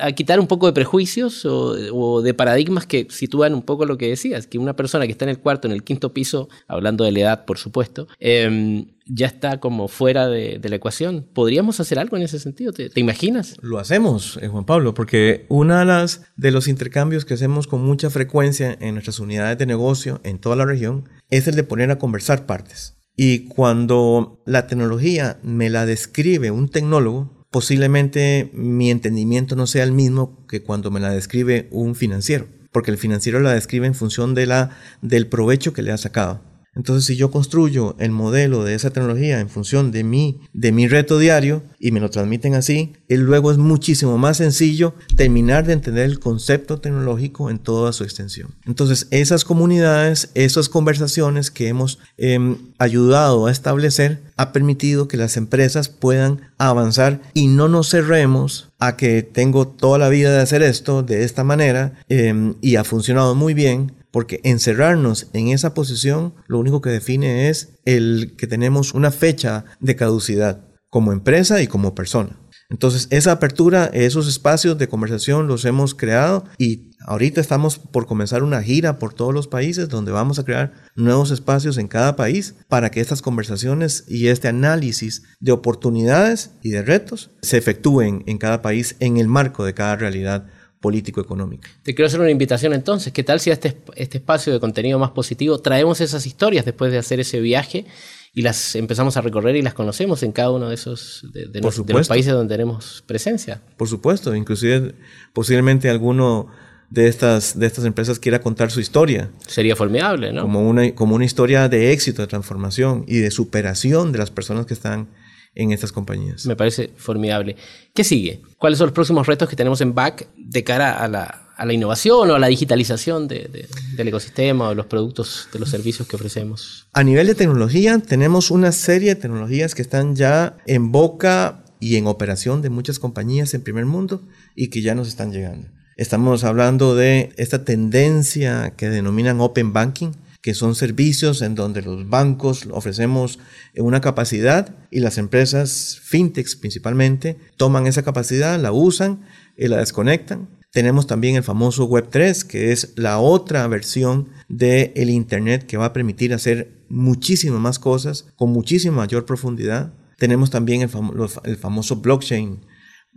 a, 0.00 0.12
quitar 0.12 0.40
un 0.40 0.46
poco 0.46 0.64
de 0.64 0.72
prejuicios 0.72 1.44
o, 1.44 2.22
de 2.22 2.32
paradigmas 2.32 2.86
que 2.86 3.06
sitúan 3.10 3.52
un 3.52 3.62
poco 3.62 3.84
lo 3.84 3.98
que 3.98 4.08
decías? 4.08 4.46
Que 4.46 4.56
una 4.56 4.76
persona 4.76 5.04
que 5.04 5.12
está 5.12 5.26
en 5.26 5.30
el 5.32 5.40
cuarto, 5.40 5.68
en 5.68 5.74
el 5.74 5.84
quinto 5.84 6.14
piso, 6.14 6.48
hablando 6.68 7.04
de 7.04 7.12
la 7.12 7.20
edad, 7.20 7.44
por 7.44 7.58
supuesto, 7.58 8.08
eh, 8.18 8.86
ya 9.12 9.26
está 9.26 9.60
como 9.60 9.88
fuera 9.88 10.28
de, 10.28 10.60
la 10.62 10.76
ecuación. 10.76 11.26
¿Podríamos 11.32 11.80
hacer 11.80 11.98
algo 11.98 12.16
en 12.16 12.22
ese 12.22 12.38
sentido? 12.38 12.72
¿Te, 12.72 12.90
imaginas? 12.94 13.56
Lo 13.60 13.78
hacemos, 13.78 14.38
eh, 14.40 14.48
Juan 14.48 14.64
Pablo, 14.64 14.94
porque 14.94 15.46
uno 15.48 15.78
de, 15.78 16.10
de 16.36 16.50
los 16.50 16.68
intercambios 16.68 17.24
que 17.24 17.34
hacemos 17.34 17.66
con 17.66 17.82
mucha 17.82 18.10
frecuencia 18.10 18.76
en 18.80 18.94
nuestras 18.94 19.18
unidades 19.18 19.58
de 19.58 19.66
negocio 19.66 20.20
en 20.22 20.38
toda 20.38 20.56
la 20.56 20.64
región 20.64 21.08
es 21.30 21.48
el 21.48 21.56
de 21.56 21.64
poner 21.64 21.90
a 21.90 21.98
conversar 21.98 22.46
partes. 22.46 22.96
Y 23.16 23.48
cuando 23.48 24.42
la 24.46 24.66
tecnología 24.66 25.38
me 25.42 25.68
la 25.68 25.86
describe 25.86 26.50
un 26.50 26.68
tecnólogo, 26.68 27.44
posiblemente 27.50 28.50
mi 28.54 28.90
entendimiento 28.90 29.56
no 29.56 29.66
sea 29.66 29.84
el 29.84 29.92
mismo 29.92 30.46
que 30.46 30.62
cuando 30.62 30.90
me 30.90 31.00
la 31.00 31.10
describe 31.10 31.68
un 31.70 31.94
financiero, 31.94 32.46
porque 32.72 32.90
el 32.90 32.98
financiero 32.98 33.40
la 33.40 33.52
describe 33.52 33.86
en 33.86 33.94
función 33.94 34.34
del 34.34 35.26
provecho 35.26 35.72
que 35.72 35.82
le 35.82 35.92
ha 35.92 35.98
sacado. 35.98 36.49
Entonces, 36.80 37.04
si 37.04 37.16
yo 37.16 37.30
construyo 37.30 37.94
el 37.98 38.10
modelo 38.10 38.64
de 38.64 38.74
esa 38.74 38.88
tecnología 38.88 39.38
en 39.38 39.50
función 39.50 39.90
de 39.92 40.02
mi, 40.02 40.40
de 40.54 40.72
mi 40.72 40.88
reto 40.88 41.18
diario 41.18 41.62
y 41.78 41.92
me 41.92 42.00
lo 42.00 42.08
transmiten 42.08 42.54
así, 42.54 42.94
luego 43.06 43.52
es 43.52 43.58
muchísimo 43.58 44.16
más 44.16 44.38
sencillo 44.38 44.94
terminar 45.14 45.66
de 45.66 45.74
entender 45.74 46.06
el 46.06 46.20
concepto 46.20 46.80
tecnológico 46.80 47.50
en 47.50 47.58
toda 47.58 47.92
su 47.92 48.02
extensión. 48.02 48.54
Entonces, 48.64 49.08
esas 49.10 49.44
comunidades, 49.44 50.30
esas 50.32 50.70
conversaciones 50.70 51.50
que 51.50 51.68
hemos 51.68 51.98
em, 52.16 52.56
ayudado 52.78 53.44
a 53.44 53.52
establecer, 53.52 54.22
ha 54.38 54.52
permitido 54.52 55.06
que 55.06 55.18
las 55.18 55.36
empresas 55.36 55.90
puedan 55.90 56.48
avanzar 56.56 57.20
y 57.34 57.48
no 57.48 57.68
nos 57.68 57.90
cerremos 57.90 58.70
a 58.78 58.96
que 58.96 59.22
tengo 59.22 59.68
toda 59.68 59.98
la 59.98 60.08
vida 60.08 60.32
de 60.32 60.40
hacer 60.40 60.62
esto 60.62 61.02
de 61.02 61.24
esta 61.24 61.44
manera 61.44 61.92
em, 62.08 62.54
y 62.62 62.76
ha 62.76 62.84
funcionado 62.84 63.34
muy 63.34 63.52
bien 63.52 63.99
porque 64.10 64.40
encerrarnos 64.44 65.28
en 65.32 65.48
esa 65.48 65.74
posición 65.74 66.34
lo 66.46 66.58
único 66.58 66.80
que 66.80 66.90
define 66.90 67.48
es 67.48 67.74
el 67.84 68.34
que 68.36 68.46
tenemos 68.46 68.94
una 68.94 69.10
fecha 69.10 69.64
de 69.80 69.96
caducidad 69.96 70.64
como 70.88 71.12
empresa 71.12 71.62
y 71.62 71.66
como 71.66 71.94
persona. 71.94 72.36
Entonces, 72.70 73.08
esa 73.10 73.32
apertura, 73.32 73.90
esos 73.92 74.28
espacios 74.28 74.78
de 74.78 74.88
conversación 74.88 75.48
los 75.48 75.64
hemos 75.64 75.92
creado 75.92 76.44
y 76.56 76.92
ahorita 77.04 77.40
estamos 77.40 77.78
por 77.78 78.06
comenzar 78.06 78.44
una 78.44 78.62
gira 78.62 79.00
por 79.00 79.12
todos 79.12 79.34
los 79.34 79.48
países 79.48 79.88
donde 79.88 80.12
vamos 80.12 80.38
a 80.38 80.44
crear 80.44 80.72
nuevos 80.94 81.32
espacios 81.32 81.78
en 81.78 81.88
cada 81.88 82.14
país 82.14 82.54
para 82.68 82.90
que 82.92 83.00
estas 83.00 83.22
conversaciones 83.22 84.04
y 84.06 84.28
este 84.28 84.46
análisis 84.46 85.24
de 85.40 85.50
oportunidades 85.50 86.52
y 86.62 86.70
de 86.70 86.82
retos 86.82 87.32
se 87.42 87.58
efectúen 87.58 88.22
en 88.26 88.38
cada 88.38 88.62
país 88.62 88.94
en 89.00 89.16
el 89.16 89.26
marco 89.26 89.64
de 89.64 89.74
cada 89.74 89.96
realidad 89.96 90.46
político-económica. 90.80 91.68
Te 91.82 91.94
quiero 91.94 92.06
hacer 92.06 92.20
una 92.20 92.30
invitación 92.30 92.72
entonces. 92.72 93.12
¿Qué 93.12 93.22
tal 93.22 93.38
si 93.38 93.50
a 93.50 93.52
este, 93.52 93.76
este 93.96 94.18
espacio 94.18 94.52
de 94.52 94.60
contenido 94.60 94.98
más 94.98 95.10
positivo 95.10 95.58
traemos 95.58 96.00
esas 96.00 96.26
historias 96.26 96.64
después 96.64 96.90
de 96.90 96.98
hacer 96.98 97.20
ese 97.20 97.40
viaje 97.40 97.84
y 98.32 98.42
las 98.42 98.74
empezamos 98.76 99.16
a 99.16 99.20
recorrer 99.20 99.56
y 99.56 99.62
las 99.62 99.74
conocemos 99.74 100.22
en 100.22 100.32
cada 100.32 100.50
uno 100.50 100.68
de 100.68 100.74
esos 100.74 101.26
de, 101.32 101.60
los, 101.60 102.08
países 102.08 102.32
donde 102.32 102.54
tenemos 102.54 103.04
presencia? 103.06 103.60
Por 103.76 103.88
supuesto, 103.88 104.34
inclusive 104.34 104.94
posiblemente 105.32 105.90
alguno 105.90 106.48
de 106.88 107.08
estas, 107.08 107.58
de 107.58 107.66
estas 107.66 107.84
empresas 107.84 108.18
quiera 108.18 108.40
contar 108.40 108.70
su 108.70 108.80
historia. 108.80 109.30
Sería 109.46 109.76
formidable, 109.76 110.32
¿no? 110.32 110.42
Como 110.42 110.68
una, 110.68 110.94
como 110.94 111.14
una 111.14 111.24
historia 111.24 111.68
de 111.68 111.92
éxito, 111.92 112.22
de 112.22 112.28
transformación 112.28 113.04
y 113.06 113.18
de 113.18 113.30
superación 113.30 114.12
de 114.12 114.18
las 114.18 114.30
personas 114.30 114.66
que 114.66 114.74
están 114.74 115.08
en 115.54 115.72
estas 115.72 115.92
compañías. 115.92 116.46
Me 116.46 116.56
parece 116.56 116.90
formidable. 116.96 117.56
¿Qué 117.94 118.04
sigue? 118.04 118.42
¿Cuáles 118.58 118.78
son 118.78 118.86
los 118.86 118.94
próximos 118.94 119.26
retos 119.26 119.48
que 119.48 119.56
tenemos 119.56 119.80
en 119.80 119.94
BAC 119.94 120.28
de 120.36 120.64
cara 120.64 121.02
a 121.02 121.08
la, 121.08 121.48
a 121.56 121.66
la 121.66 121.72
innovación 121.72 122.30
o 122.30 122.34
a 122.34 122.38
la 122.38 122.46
digitalización 122.46 123.28
de, 123.28 123.68
del 123.94 124.08
ecosistema 124.08 124.66
o 124.66 124.68
de 124.70 124.76
los 124.76 124.86
productos, 124.86 125.48
de 125.52 125.58
los 125.58 125.68
servicios 125.68 126.08
que 126.08 126.16
ofrecemos? 126.16 126.88
A 126.92 127.02
nivel 127.02 127.26
de 127.26 127.34
tecnología, 127.34 127.98
tenemos 127.98 128.50
una 128.50 128.72
serie 128.72 129.14
de 129.14 129.20
tecnologías 129.20 129.74
que 129.74 129.82
están 129.82 130.16
ya 130.16 130.56
en 130.66 130.92
boca 130.92 131.64
y 131.80 131.96
en 131.96 132.06
operación 132.06 132.62
de 132.62 132.70
muchas 132.70 132.98
compañías 132.98 133.52
en 133.54 133.62
primer 133.62 133.86
mundo 133.86 134.22
y 134.54 134.68
que 134.68 134.82
ya 134.82 134.94
nos 134.94 135.08
están 135.08 135.32
llegando. 135.32 135.68
Estamos 135.96 136.44
hablando 136.44 136.94
de 136.94 137.32
esta 137.36 137.64
tendencia 137.64 138.72
que 138.76 138.88
denominan 138.88 139.40
Open 139.40 139.72
Banking, 139.72 140.12
que 140.42 140.54
son 140.54 140.74
servicios 140.74 141.42
en 141.42 141.54
donde 141.54 141.82
los 141.82 142.08
bancos 142.08 142.66
ofrecemos 142.70 143.38
una 143.76 144.00
capacidad 144.00 144.74
y 144.90 145.00
las 145.00 145.18
empresas 145.18 146.00
fintechs 146.02 146.56
principalmente 146.56 147.36
toman 147.56 147.86
esa 147.86 148.02
capacidad, 148.02 148.58
la 148.58 148.72
usan 148.72 149.22
y 149.56 149.68
la 149.68 149.78
desconectan. 149.78 150.48
Tenemos 150.72 151.06
también 151.06 151.34
el 151.34 151.42
famoso 151.42 151.88
Web3, 151.88 152.44
que 152.44 152.70
es 152.70 152.92
la 152.96 153.18
otra 153.18 153.66
versión 153.66 154.28
del 154.48 154.92
el 154.94 155.10
Internet 155.10 155.66
que 155.66 155.76
va 155.76 155.86
a 155.86 155.92
permitir 155.92 156.32
hacer 156.32 156.84
muchísimas 156.88 157.60
más 157.60 157.78
cosas 157.78 158.26
con 158.36 158.50
muchísima 158.50 158.96
mayor 158.96 159.26
profundidad. 159.26 159.92
Tenemos 160.16 160.50
también 160.50 160.82
el, 160.82 161.56
famoso 161.56 161.96
blockchain 161.96 162.60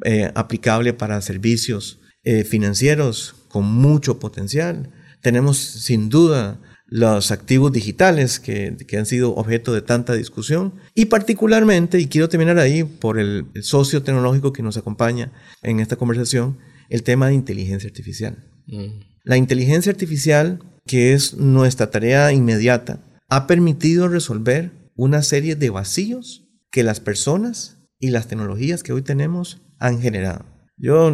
eh, 0.03 0.31
aplicable 0.33 0.93
para 0.93 1.21
servicios 1.21 1.99
eh, 2.23 2.43
financieros 2.43 3.35
con 3.49 3.65
mucho 3.65 4.19
potencial. 4.19 4.91
Tenemos 5.21 5.57
sin 5.57 6.09
duda 6.09 6.59
los 6.93 7.31
activos 7.31 7.71
digitales 7.71 8.39
que, 8.39 8.77
han 8.95 9.07
sido 9.07 9.33
objeto 9.33 9.73
de 9.73 9.81
tanta 9.81 10.13
discusión 10.13 10.75
y 10.93 11.05
particularmente, 11.05 11.99
y 11.99 12.05
quiero 12.05 12.29
terminar 12.29 12.59
ahí 12.59 12.83
por 12.83 13.17
el, 13.17 13.47
socio 13.63 14.03
tecnológico 14.03 14.53
que 14.53 14.61
nos 14.61 14.77
acompaña 14.77 15.31
en 15.63 15.79
esta 15.79 15.95
conversación, 15.95 16.59
el 16.89 17.01
tema 17.01 17.29
de 17.29 17.33
inteligencia 17.33 17.87
artificial. 17.87 18.47
Mm. 18.67 18.99
La 19.23 19.37
inteligencia 19.37 19.91
artificial, 19.91 20.59
que 20.85 21.13
es 21.13 21.35
nuestra 21.35 21.89
tarea 21.89 22.31
inmediata, 22.31 22.99
ha 23.27 23.47
permitido 23.47 24.07
resolver 24.07 24.69
una 24.95 25.23
serie 25.23 25.55
de 25.55 25.71
vacíos 25.71 26.47
que 26.69 26.83
las 26.83 26.99
personas 26.99 27.79
y 27.97 28.11
las 28.11 28.27
tecnologías 28.27 28.83
que 28.83 28.93
hoy 28.93 29.01
tenemos 29.01 29.63
han 29.79 29.99
generado. 29.99 30.45
Yo 30.77 31.11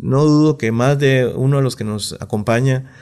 no 0.00 0.24
dudo 0.24 0.58
que 0.58 0.70
más 0.70 0.98
de 0.98 1.32
uno 1.34 1.56
de 1.56 1.62
los 1.62 1.76
que 1.76 1.84
nos 1.84 2.12
acompaña 2.20 2.92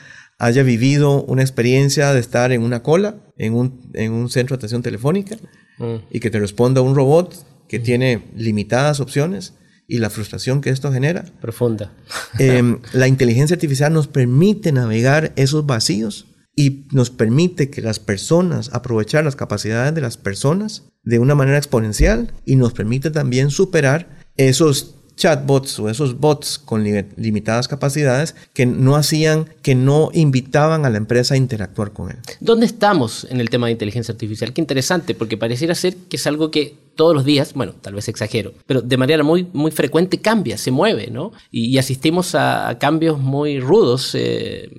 haya 0.42 0.64
vivido 0.64 1.22
una 1.22 1.42
experiencia 1.42 2.12
de 2.12 2.18
estar 2.18 2.50
en 2.50 2.62
una 2.62 2.83
cola, 2.83 3.14
en 3.38 3.55
un, 3.55 3.92
en 3.94 4.11
un 4.11 4.28
centro 4.28 4.57
de 4.57 4.59
atención 4.59 4.83
telefónica, 4.83 5.37
mm. 5.78 5.94
y 6.11 6.18
que 6.18 6.31
te 6.31 6.40
responda 6.40 6.81
un 6.81 6.96
robot 6.96 7.46
que 7.68 7.78
mm. 7.78 7.83
tiene 7.85 8.22
limitadas 8.35 8.98
opciones 8.98 9.55
y 9.87 9.98
la 9.98 10.11
frustración 10.11 10.61
que 10.61 10.70
esto 10.70 10.92
genera. 10.92 11.26
Profunda. 11.40 11.92
Em, 12.40 12.81
la 12.92 13.07
inteligencia 13.07 13.55
artificial 13.55 13.92
nos 13.92 14.09
permite 14.09 14.72
navegar 14.72 15.33
esos 15.37 15.64
vacíos 15.64 16.26
y 16.57 16.88
nos 16.90 17.11
permite 17.11 17.70
que 17.70 17.81
las 17.81 18.00
personas, 18.00 18.70
aprovechar 18.72 19.22
las 19.22 19.37
capacidades 19.37 19.94
de 19.94 20.00
las 20.00 20.16
personas 20.16 20.88
de 21.05 21.20
una 21.20 21.37
manera 21.37 21.59
exponencial 21.59 22.33
y 22.44 22.57
nos 22.57 22.72
permite 22.72 23.12
también 23.12 23.50
superar 23.50 24.18
esos 24.37 25.01
chatbots 25.22 25.78
o 25.78 25.88
esos 25.88 26.18
bots 26.18 26.58
con 26.58 26.82
limitadas 27.16 27.68
capacidades 27.68 28.35
que 28.54 28.66
no 28.66 28.96
hacían, 28.96 29.46
que 29.62 29.76
no 29.76 30.11
invitaban 30.12 30.85
a 30.85 30.90
la 30.90 30.96
empresa 30.96 31.35
a 31.35 31.37
interactuar 31.37 31.92
con 31.92 32.11
él. 32.11 32.16
¿Dónde 32.40 32.66
estamos 32.66 33.24
en 33.30 33.40
el 33.40 33.48
tema 33.48 33.66
de 33.66 33.72
inteligencia 33.72 34.11
artificial? 34.11 34.52
Qué 34.52 34.61
interesante, 34.61 35.14
porque 35.14 35.37
pareciera 35.37 35.76
ser 35.76 35.94
que 35.94 36.16
es 36.16 36.26
algo 36.26 36.50
que 36.50 36.74
todos 36.96 37.14
los 37.14 37.24
días, 37.24 37.54
bueno, 37.54 37.72
tal 37.80 37.94
vez 37.94 38.08
exagero, 38.08 38.52
pero 38.66 38.82
de 38.82 38.96
manera 38.96 39.22
muy, 39.22 39.46
muy 39.52 39.70
frecuente 39.70 40.20
cambia, 40.20 40.58
se 40.58 40.72
mueve, 40.72 41.08
¿no? 41.08 41.32
Y, 41.52 41.78
asistimos 41.78 42.35
a, 42.35 42.76
cambios 42.80 43.18
muy 43.18 43.61
rudos. 43.61 44.14
Eh, 44.14 44.70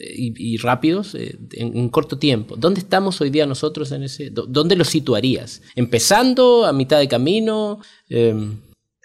y, 0.00 0.56
rápidos 0.58 1.16
eh, 1.16 1.36
en, 1.54 1.76
un 1.76 1.88
corto 1.88 2.18
tiempo. 2.18 2.54
¿Dónde 2.54 2.78
estamos 2.78 3.20
hoy 3.20 3.30
día 3.30 3.46
nosotros 3.46 3.90
en 3.90 4.04
ese? 4.04 4.30
¿Dónde 4.30 4.76
lo 4.76 4.84
situarías? 4.84 5.60
¿Empezando? 5.74 6.64
¿A 6.66 6.72
mitad 6.72 7.00
de 7.00 7.08
camino? 7.08 7.80
Eh, 8.08 8.32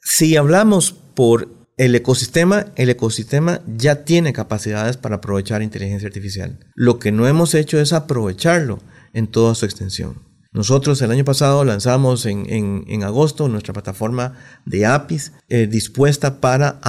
si 0.03 0.35
hablamos 0.35 0.91
por 0.91 1.47
el 1.77 1.95
ecosistema, 1.95 2.67
el 2.75 2.89
ecosistema 2.89 3.61
ya 3.65 4.03
tiene 4.03 4.33
capacidades 4.33 4.97
para 4.97 5.15
aprovechar 5.15 5.61
inteligencia 5.61 6.07
artificial. 6.07 6.59
Lo 6.75 6.99
que 6.99 7.11
no 7.11 7.27
hemos 7.27 7.55
hecho 7.55 7.79
es 7.79 7.93
aprovecharlo 7.93 8.79
en 9.13 9.27
toda 9.27 9.55
su 9.55 9.65
extensión. 9.65 10.21
Nosotros 10.51 11.01
el 11.01 11.09
año 11.09 11.25
pasado 11.25 11.65
lanzamos 11.65 12.27
en, 12.27 13.03
agosto 13.03 13.47
nuestra 13.47 13.73
plataforma 13.73 14.33
de 14.65 14.85
APIs 14.85 15.31
eh, 15.49 15.65
dispuesta 15.65 16.39
para, 16.39 16.79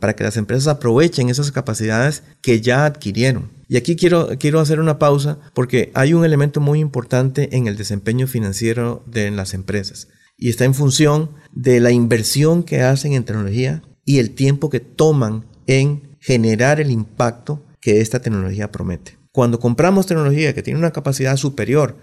para 0.00 0.16
que 0.16 0.24
las 0.24 0.38
empresas 0.38 0.68
aprovechen 0.68 1.28
esas 1.28 1.52
capacidades 1.52 2.22
que 2.40 2.62
ya 2.62 2.86
adquirieron. 2.86 3.50
Y 3.68 3.76
aquí 3.76 3.94
quiero, 3.94 4.30
quiero 4.38 4.60
hacer 4.60 4.80
una 4.80 4.98
pausa 4.98 5.38
porque 5.52 5.90
hay 5.94 6.14
un 6.14 6.24
elemento 6.24 6.60
muy 6.60 6.80
importante 6.80 7.54
en 7.54 7.66
el 7.66 7.76
desempeño 7.76 8.26
financiero 8.26 9.02
de 9.06 9.30
las 9.30 9.52
empresas 9.52 10.08
y 10.36 10.48
está 10.48 10.64
en 10.64 10.74
función 10.74 11.30
de 11.54 11.80
la 11.80 11.92
inversión 11.92 12.62
que 12.62 12.82
hacen 12.82 13.12
en 13.12 13.24
tecnología 13.24 13.82
y 14.04 14.18
el 14.18 14.30
tiempo 14.32 14.70
que 14.70 14.80
toman 14.80 15.44
en 15.66 16.16
generar 16.20 16.80
el 16.80 16.90
impacto 16.90 17.62
que 17.80 18.00
esta 18.00 18.20
tecnología 18.20 18.72
promete. 18.72 19.16
Cuando 19.30 19.58
compramos 19.58 20.06
tecnología 20.06 20.54
que 20.54 20.62
tiene 20.62 20.78
una 20.78 20.92
capacidad 20.92 21.36
superior 21.36 21.96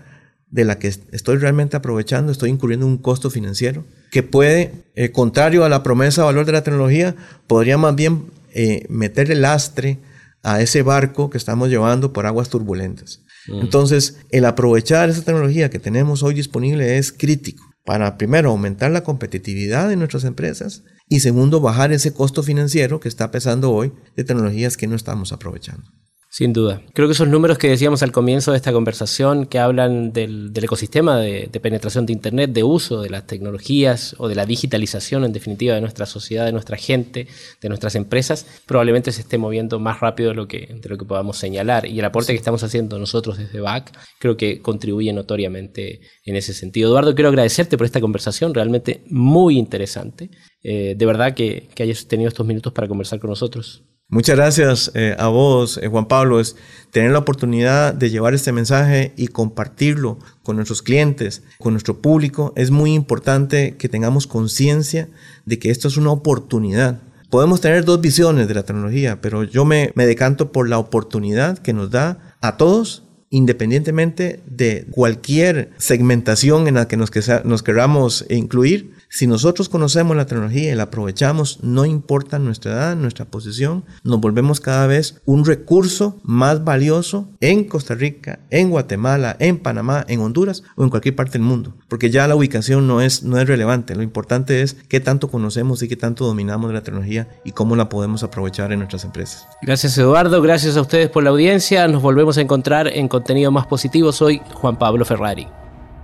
de 0.50 0.66
la 0.66 0.80
que 0.80 0.88
estoy 0.88 1.38
realmente 1.38 1.78
aprovechando, 1.78 2.32
estoy 2.32 2.50
incurriendo 2.50 2.86
un 2.86 2.98
costo 2.98 3.30
financiero 3.30 3.86
que 4.12 4.22
puede, 4.22 4.72
eh, 4.96 5.12
contrario 5.12 5.64
a 5.64 5.70
la 5.70 5.84
promesa 5.84 6.22
de 6.22 6.26
valor 6.26 6.46
de 6.46 6.52
la 6.52 6.64
tecnología, 6.64 7.16
podría 7.48 7.78
más 7.78 7.96
bien 7.96 8.26
eh, 8.54 8.86
meterle 8.90 9.36
lastre 9.36 10.00
a 10.44 10.62
ese 10.62 10.82
barco 10.82 11.30
que 11.30 11.38
estamos 11.38 11.70
llevando 11.70 12.12
por 12.12 12.26
aguas 12.26 12.50
turbulentas. 12.50 13.22
Mm. 13.48 13.62
Entonces, 13.62 14.18
el 14.30 14.46
aprovechar 14.46 15.10
esa 15.10 15.24
tecnología 15.24 15.70
que 15.70 15.80
tenemos 15.80 16.22
hoy 16.24 16.34
disponible 16.34 16.98
es 16.98 17.14
crítico 17.14 17.71
para 17.86 18.18
primero 18.18 18.50
aumentar 18.50 18.92
la 18.92 19.04
competitividad 19.04 19.90
de 19.90 19.96
nuestras 19.96 20.24
empresas 20.24 20.84
y 21.08 21.20
segundo 21.20 21.62
bajar 21.62 21.92
ese 21.92 22.14
costo 22.14 22.44
financiero 22.44 23.00
que 23.00 23.10
está 23.10 23.32
pesando 23.32 23.72
hoy 23.72 23.92
de 24.16 24.24
tecnologías 24.24 24.78
que 24.78 24.88
no 24.88 24.96
estamos 24.96 25.34
aprovechando. 25.34 26.01
Sin 26.34 26.54
duda. 26.54 26.82
Creo 26.94 27.10
que 27.10 27.12
esos 27.12 27.28
números 27.28 27.58
que 27.58 27.68
decíamos 27.68 28.04
al 28.04 28.14
comienzo 28.14 28.52
de 28.52 28.58
esta 28.58 28.72
conversación, 28.72 29.46
que 29.46 29.60
hablan 29.60 30.14
del, 30.14 30.54
ecosistema 30.56 31.20
de, 31.20 31.50
penetración 31.62 32.06
de 32.06 32.14
Internet, 32.14 32.54
de 32.54 32.64
uso 32.64 33.02
de 33.02 33.10
las 33.10 33.28
tecnologías 33.28 34.16
o 34.18 34.30
de 34.30 34.36
la 34.36 34.46
digitalización 34.46 35.26
en 35.26 35.34
definitiva 35.34 35.76
de 35.76 35.82
nuestra 35.82 36.06
sociedad, 36.06 36.46
de 36.46 36.54
nuestra 36.54 36.78
gente, 36.78 37.28
de 37.60 37.68
nuestras 37.68 37.96
empresas, 37.96 38.46
probablemente 38.66 39.12
se 39.12 39.24
esté 39.24 39.38
moviendo 39.38 39.78
más 39.78 40.00
rápido 40.00 40.30
de 40.30 40.36
lo 40.36 40.48
que, 40.48 40.74
de 40.82 40.88
lo 40.88 40.98
que 40.98 41.04
podamos 41.04 41.38
señalar. 41.38 41.86
Y 41.86 42.00
el 42.00 42.06
aporte 42.06 42.32
que 42.32 42.38
estamos 42.38 42.64
haciendo 42.64 42.98
nosotros 42.98 43.38
desde 43.38 43.60
BAC 43.60 43.92
creo 44.18 44.38
que 44.38 44.62
contribuye 44.62 45.12
notoriamente 45.12 46.00
en 46.24 46.38
ese 46.38 46.54
sentido. 46.54 46.92
Eduardo, 46.92 47.14
quiero 47.14 47.28
agradecerte 47.28 47.78
por 47.78 47.86
esta 47.86 48.00
conversación 48.00 48.54
realmente 48.54 49.04
muy 49.08 49.58
interesante. 49.58 50.30
Eh, 50.64 50.96
de 50.98 51.06
verdad 51.06 51.34
que, 51.34 51.68
que 51.76 51.84
hayas 51.84 52.08
tenido 52.08 52.30
estos 52.30 52.48
minutos 52.48 52.72
para 52.72 52.88
conversar 52.88 53.20
con 53.20 53.32
nosotros. 53.32 53.84
Muchas 54.14 54.36
gracias 54.36 54.92
eh, 54.94 55.16
a 55.18 55.30
vos, 55.30 55.80
eh, 55.82 55.88
Juan 55.88 56.06
Pablo. 56.06 56.42
Es 56.42 56.58
tener 56.92 57.12
la 57.12 57.20
oportunidad 57.20 57.94
de 57.94 58.10
llevar 58.10 58.34
este 58.34 58.52
mensaje 58.52 59.14
y 59.16 59.30
compartirlo 59.30 60.20
con 60.44 60.58
nuestros 60.58 60.82
clientes, 60.82 61.44
con 61.60 61.72
nuestro 61.72 62.02
público. 62.02 62.52
Es 62.58 62.72
muy 62.72 62.94
importante 62.94 63.78
que 63.78 63.88
tengamos 63.88 64.28
conciencia 64.28 65.08
de 65.46 65.60
que 65.60 65.72
esto 65.72 65.88
es 65.88 65.96
una 65.96 66.12
oportunidad. 66.12 67.00
Podemos 67.30 67.62
tener 67.62 67.86
dos 67.86 68.02
visiones 68.02 68.50
de 68.50 68.54
la 68.54 68.64
tecnología, 68.64 69.22
pero 69.22 69.46
yo 69.46 69.64
me, 69.64 69.94
decanto 69.96 70.52
por 70.52 70.68
la 70.68 70.78
oportunidad 70.78 71.60
que 71.60 71.72
nos 71.72 71.90
da 71.90 72.36
a 72.42 72.58
todos 72.58 73.04
independientemente 73.30 74.42
de 74.46 74.88
cualquier 74.92 75.72
segmentación 75.78 76.68
en 76.68 76.74
la 76.74 76.90
que 76.90 76.98
nos 76.98 77.64
queramos 77.64 78.26
incluir, 78.30 78.92
si 79.14 79.28
nosotros 79.28 79.68
conocemos 79.68 80.16
la 80.16 80.26
tecnología 80.26 80.72
y 80.72 80.76
la 80.76 80.84
aprovechamos, 80.84 81.60
no 81.64 81.84
importa 81.84 82.40
nuestra 82.40 82.72
edad, 82.72 82.96
nuestra 82.96 83.26
posición, 83.26 83.84
nos 84.06 84.22
volvemos 84.22 84.62
cada 84.62 84.88
vez 84.88 85.22
un 85.26 85.44
recurso 85.44 86.22
más 86.24 86.64
valioso 86.64 87.28
en 87.42 87.66
Costa 87.66 87.94
Rica, 87.94 88.40
en 88.52 88.70
Guatemala, 88.70 89.36
en 89.40 89.58
Panamá, 89.58 90.06
en 90.08 90.22
Honduras 90.22 90.64
o 90.78 90.86
en 90.86 90.90
cualquier 90.90 91.18
parte 91.18 91.34
del 91.34 91.42
mundo. 91.42 91.76
Porque 91.90 92.10
ya 92.10 92.26
la 92.26 92.38
ubicación 92.38 92.88
no 92.88 93.02
es, 93.02 93.22
no 93.24 93.38
es 93.38 93.46
relevante. 93.46 93.98
Lo 93.98 94.02
importante 94.02 94.62
es 94.62 94.78
qué 94.88 95.02
tanto 95.02 95.30
conocemos 95.30 95.84
y 95.84 95.90
qué 95.90 95.98
tanto 95.98 96.26
dominamos 96.26 96.70
de 96.70 96.76
la 96.76 96.84
tecnología 96.84 97.28
y 97.44 97.52
cómo 97.52 97.76
la 97.76 97.90
podemos 97.90 98.24
aprovechar 98.24 98.72
en 98.72 98.80
nuestras 98.80 99.04
empresas. 99.04 99.46
Gracias 99.62 99.98
Eduardo, 99.98 100.42
gracias 100.42 100.78
a 100.78 100.82
ustedes 100.82 101.10
por 101.10 101.24
la 101.24 101.32
audiencia. 101.32 101.86
Nos 101.90 102.02
volvemos 102.02 102.38
a 102.38 102.42
encontrar 102.42 102.88
en 102.88 103.10
contenido 103.10 103.52
más 103.52 103.68
positivo. 103.68 104.14
Soy 104.14 104.42
Juan 104.54 104.80
Pablo 104.80 105.04
Ferrari. 105.04 105.50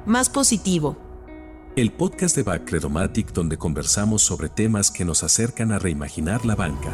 Más 0.05 0.29
positivo 0.29 1.06
el 1.77 1.91
podcast 1.91 2.35
de 2.35 2.41
Back 2.41 2.71
donde 3.33 3.57
conversamos 3.57 4.23
sobre 4.23 4.49
temas 4.49 4.89
que 4.89 5.05
nos 5.05 5.21
acercan 5.21 5.71
a 5.71 5.77
reimaginar 5.77 6.43
la 6.43 6.55
banca. 6.55 6.91